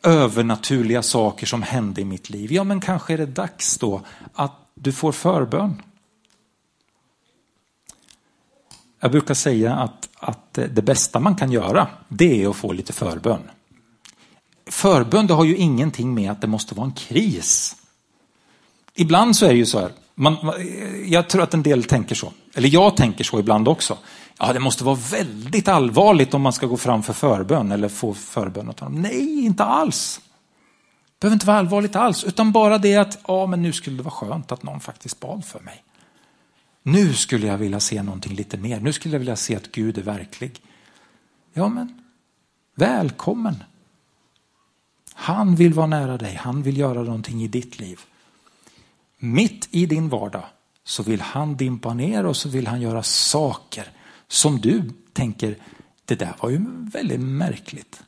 övernaturliga 0.02 1.02
saker 1.02 1.46
som 1.46 1.62
hände 1.62 2.00
i 2.00 2.04
mitt 2.04 2.30
liv. 2.30 2.52
Ja, 2.52 2.64
men 2.64 2.80
kanske 2.80 3.12
är 3.12 3.18
det 3.18 3.26
dags 3.26 3.78
då 3.78 4.00
att 4.34 4.52
du 4.74 4.92
får 4.92 5.12
förbön. 5.12 5.82
Jag 9.00 9.10
brukar 9.10 9.34
säga 9.34 9.74
att, 9.74 10.08
att 10.18 10.54
det 10.54 10.82
bästa 10.82 11.20
man 11.20 11.36
kan 11.36 11.52
göra, 11.52 11.88
det 12.08 12.42
är 12.42 12.48
att 12.48 12.56
få 12.56 12.72
lite 12.72 12.92
förbön. 12.92 13.50
Förbön 14.66 15.26
det 15.26 15.34
har 15.34 15.44
ju 15.44 15.56
ingenting 15.56 16.14
med 16.14 16.30
att 16.30 16.40
det 16.40 16.46
måste 16.46 16.74
vara 16.74 16.86
en 16.86 16.92
kris. 16.92 17.76
Ibland 18.94 19.36
så 19.36 19.46
är 19.46 19.50
det 19.50 19.56
ju 19.56 19.66
så 19.66 19.80
här, 19.80 19.92
man, 20.14 20.36
jag 21.06 21.28
tror 21.28 21.42
att 21.42 21.54
en 21.54 21.62
del 21.62 21.84
tänker 21.84 22.14
så, 22.14 22.32
eller 22.54 22.68
jag 22.68 22.96
tänker 22.96 23.24
så 23.24 23.40
ibland 23.40 23.68
också. 23.68 23.98
Ja, 24.38 24.52
det 24.52 24.60
måste 24.60 24.84
vara 24.84 24.98
väldigt 25.10 25.68
allvarligt 25.68 26.34
om 26.34 26.42
man 26.42 26.52
ska 26.52 26.66
gå 26.66 26.76
fram 26.76 27.02
för 27.02 27.12
förbön 27.12 27.72
eller 27.72 27.88
få 27.88 28.14
förbön 28.14 28.68
åt 28.68 28.80
honom. 28.80 29.02
Nej, 29.02 29.44
inte 29.44 29.64
alls. 29.64 30.20
Det 31.06 31.20
behöver 31.20 31.34
inte 31.34 31.46
vara 31.46 31.58
allvarligt 31.58 31.96
alls, 31.96 32.24
utan 32.24 32.52
bara 32.52 32.78
det 32.78 32.96
att 32.96 33.18
ja, 33.26 33.46
men 33.46 33.62
nu 33.62 33.72
skulle 33.72 33.96
det 33.96 34.02
vara 34.02 34.14
skönt 34.14 34.52
att 34.52 34.62
någon 34.62 34.80
faktiskt 34.80 35.20
bad 35.20 35.44
för 35.44 35.60
mig. 35.60 35.84
Nu 36.82 37.14
skulle 37.14 37.46
jag 37.46 37.58
vilja 37.58 37.80
se 37.80 38.02
någonting 38.02 38.34
lite 38.34 38.56
mer. 38.56 38.80
Nu 38.80 38.92
skulle 38.92 39.14
jag 39.14 39.18
vilja 39.18 39.36
se 39.36 39.56
att 39.56 39.72
Gud 39.72 39.98
är 39.98 40.02
verklig. 40.02 40.60
Ja, 41.52 41.68
men 41.68 42.02
välkommen. 42.74 43.64
Han 45.14 45.56
vill 45.56 45.74
vara 45.74 45.86
nära 45.86 46.16
dig. 46.16 46.34
Han 46.34 46.62
vill 46.62 46.78
göra 46.78 47.02
någonting 47.02 47.42
i 47.42 47.48
ditt 47.48 47.80
liv. 47.80 48.00
Mitt 49.24 49.68
i 49.70 49.86
din 49.86 50.08
vardag 50.08 50.44
så 50.84 51.02
vill 51.02 51.20
han 51.20 51.56
dimpa 51.56 51.94
ner 51.94 52.26
och 52.26 52.36
så 52.36 52.48
vill 52.48 52.66
han 52.66 52.80
göra 52.80 53.02
saker 53.02 53.90
som 54.28 54.60
du 54.60 54.90
tänker, 55.12 55.58
det 56.04 56.14
där 56.14 56.34
var 56.40 56.50
ju 56.50 56.60
väldigt 56.92 57.20
märkligt. 57.20 58.02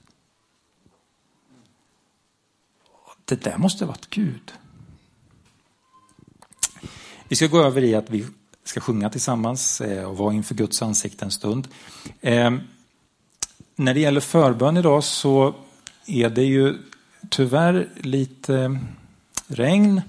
Det 3.24 3.40
där 3.40 3.58
måste 3.58 3.84
ha 3.84 3.88
varit 3.88 4.10
Gud. 4.10 4.52
Vi 7.28 7.36
ska 7.36 7.46
gå 7.46 7.62
över 7.62 7.84
i 7.84 7.94
att 7.94 8.10
vi 8.10 8.26
ska 8.64 8.80
sjunga 8.80 9.10
tillsammans 9.10 9.80
eh, 9.80 10.04
och 10.04 10.16
vara 10.16 10.34
inför 10.34 10.54
Guds 10.54 10.82
ansikte 10.82 11.24
en 11.24 11.30
stund. 11.30 11.68
Eh, 12.20 12.54
när 13.76 13.94
det 13.94 14.00
gäller 14.00 14.20
förbön 14.20 14.76
idag 14.76 15.04
så 15.04 15.54
är 16.06 16.30
det 16.30 16.44
ju 16.44 16.74
tyvärr 17.30 17.88
lite 17.96 18.80
regn. 19.46 20.02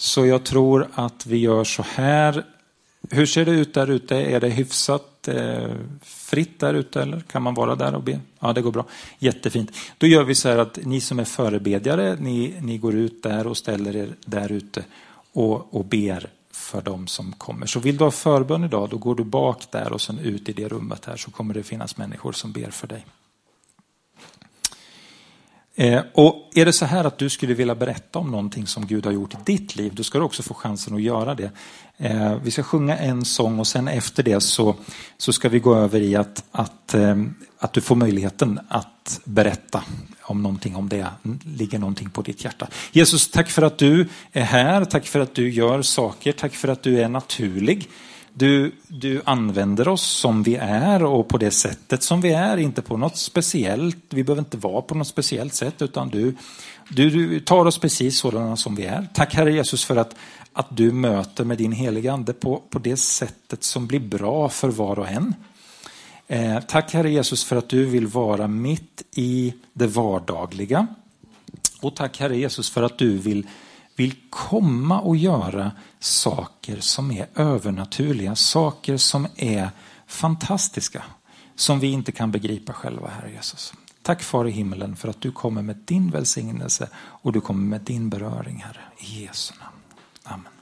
Så 0.00 0.26
jag 0.26 0.44
tror 0.44 0.88
att 0.94 1.26
vi 1.26 1.36
gör 1.36 1.64
så 1.64 1.82
här. 1.82 2.44
Hur 3.10 3.26
ser 3.26 3.44
det 3.44 3.50
ut 3.50 3.74
där 3.74 3.90
ute? 3.90 4.16
Är 4.16 4.40
det 4.40 4.48
hyfsat 4.48 5.28
eh, 5.28 5.70
fritt 6.02 6.60
där 6.60 6.74
ute 6.74 7.02
eller 7.02 7.20
kan 7.20 7.42
man 7.42 7.54
vara 7.54 7.74
där 7.74 7.94
och 7.94 8.02
be? 8.02 8.20
Ja, 8.38 8.52
det 8.52 8.62
går 8.62 8.72
bra. 8.72 8.84
Jättefint. 9.18 9.70
Då 9.98 10.06
gör 10.06 10.24
vi 10.24 10.34
så 10.34 10.48
här 10.48 10.58
att 10.58 10.78
ni 10.82 11.00
som 11.00 11.18
är 11.18 11.24
förebedjare, 11.24 12.16
ni, 12.20 12.54
ni 12.60 12.78
går 12.78 12.94
ut 12.94 13.22
där 13.22 13.46
och 13.46 13.56
ställer 13.56 13.96
er 13.96 14.14
där 14.24 14.52
ute 14.52 14.84
och, 15.32 15.74
och 15.74 15.84
ber 15.84 16.30
för 16.50 16.82
dem 16.82 17.06
som 17.06 17.32
kommer. 17.32 17.66
Så 17.66 17.80
vill 17.80 17.96
du 17.96 18.04
ha 18.04 18.10
förbön 18.10 18.64
idag, 18.64 18.88
då 18.90 18.96
går 18.96 19.14
du 19.14 19.24
bak 19.24 19.66
där 19.70 19.92
och 19.92 20.00
sen 20.00 20.18
ut 20.18 20.48
i 20.48 20.52
det 20.52 20.68
rummet 20.68 21.04
här 21.04 21.16
så 21.16 21.30
kommer 21.30 21.54
det 21.54 21.62
finnas 21.62 21.96
människor 21.96 22.32
som 22.32 22.52
ber 22.52 22.70
för 22.70 22.86
dig. 22.86 23.06
Eh, 25.74 26.02
och 26.14 26.50
är 26.54 26.64
det 26.64 26.72
så 26.72 26.84
här 26.84 27.04
att 27.04 27.18
du 27.18 27.28
skulle 27.28 27.54
vilja 27.54 27.74
berätta 27.74 28.18
om 28.18 28.30
någonting 28.30 28.66
som 28.66 28.86
Gud 28.86 29.06
har 29.06 29.12
gjort 29.12 29.34
i 29.34 29.36
ditt 29.44 29.76
liv, 29.76 29.94
då 29.94 30.02
ska 30.02 30.18
du 30.18 30.24
också 30.24 30.42
få 30.42 30.54
chansen 30.54 30.94
att 30.94 31.02
göra 31.02 31.34
det. 31.34 31.50
Eh, 31.96 32.34
vi 32.42 32.50
ska 32.50 32.62
sjunga 32.62 32.96
en 32.96 33.24
sång 33.24 33.58
och 33.58 33.66
sen 33.66 33.88
efter 33.88 34.22
det 34.22 34.40
så, 34.40 34.76
så 35.18 35.32
ska 35.32 35.48
vi 35.48 35.58
gå 35.58 35.74
över 35.74 36.00
i 36.00 36.16
att, 36.16 36.44
att, 36.50 36.94
eh, 36.94 37.16
att 37.58 37.72
du 37.72 37.80
får 37.80 37.96
möjligheten 37.96 38.60
att 38.68 39.20
berätta 39.24 39.84
om 40.22 40.42
någonting, 40.42 40.76
om 40.76 40.88
det 40.88 41.06
ligger 41.44 41.78
någonting 41.78 42.10
på 42.10 42.22
ditt 42.22 42.44
hjärta. 42.44 42.68
Jesus, 42.92 43.30
tack 43.30 43.50
för 43.50 43.62
att 43.62 43.78
du 43.78 44.08
är 44.32 44.44
här, 44.44 44.84
tack 44.84 45.06
för 45.06 45.20
att 45.20 45.34
du 45.34 45.50
gör 45.50 45.82
saker, 45.82 46.32
tack 46.32 46.54
för 46.54 46.68
att 46.68 46.82
du 46.82 47.00
är 47.00 47.08
naturlig. 47.08 47.88
Du, 48.34 48.72
du 48.88 49.22
använder 49.24 49.88
oss 49.88 50.02
som 50.02 50.42
vi 50.42 50.56
är 50.56 51.04
och 51.04 51.28
på 51.28 51.38
det 51.38 51.50
sättet 51.50 52.02
som 52.02 52.20
vi 52.20 52.32
är, 52.32 52.56
inte 52.56 52.82
på 52.82 52.96
något 52.96 53.16
speciellt. 53.16 53.96
Vi 54.10 54.24
behöver 54.24 54.42
inte 54.42 54.56
vara 54.56 54.82
på 54.82 54.94
något 54.94 55.06
speciellt 55.06 55.54
sätt 55.54 55.82
utan 55.82 56.08
du, 56.08 56.36
du, 56.88 57.10
du 57.10 57.40
tar 57.40 57.64
oss 57.64 57.78
precis 57.78 58.18
sådana 58.18 58.56
som 58.56 58.74
vi 58.74 58.84
är. 58.84 59.08
Tack 59.14 59.34
Herre 59.34 59.52
Jesus 59.52 59.84
för 59.84 59.96
att 59.96 60.14
att 60.52 60.76
du 60.76 60.92
möter 60.92 61.44
med 61.44 61.58
din 61.58 61.72
heliga 61.72 62.12
ande 62.12 62.32
på, 62.32 62.62
på 62.70 62.78
det 62.78 62.96
sättet 62.96 63.64
som 63.64 63.86
blir 63.86 64.00
bra 64.00 64.48
för 64.48 64.68
var 64.68 64.98
och 64.98 65.08
en. 65.08 65.34
Eh, 66.26 66.60
tack 66.60 66.94
Herre 66.94 67.10
Jesus 67.10 67.44
för 67.44 67.56
att 67.56 67.68
du 67.68 67.86
vill 67.86 68.06
vara 68.06 68.48
mitt 68.48 69.02
i 69.14 69.54
det 69.72 69.86
vardagliga. 69.86 70.86
Och 71.80 71.96
tack 71.96 72.20
Herre 72.20 72.36
Jesus 72.36 72.70
för 72.70 72.82
att 72.82 72.98
du 72.98 73.18
vill, 73.18 73.46
vill 73.96 74.14
komma 74.30 75.00
och 75.00 75.16
göra 75.16 75.72
saker 76.00 76.80
som 76.80 77.10
är 77.10 77.26
övernaturliga, 77.34 78.36
saker 78.36 78.96
som 78.96 79.26
är 79.36 79.70
fantastiska, 80.06 81.04
som 81.54 81.80
vi 81.80 81.86
inte 81.86 82.12
kan 82.12 82.30
begripa 82.30 82.72
själva 82.72 83.08
Herre 83.08 83.32
Jesus. 83.32 83.72
Tack 84.02 84.22
Far 84.22 84.48
i 84.48 84.50
himmelen 84.50 84.96
för 84.96 85.08
att 85.08 85.20
du 85.20 85.32
kommer 85.32 85.62
med 85.62 85.76
din 85.76 86.10
välsignelse 86.10 86.88
och 86.96 87.32
du 87.32 87.40
kommer 87.40 87.62
med 87.62 87.80
din 87.80 88.10
beröring 88.10 88.56
Herre. 88.66 88.80
I 88.98 89.24
Jesu 89.24 89.54
namn. 89.60 89.76
Amen. 90.24 90.59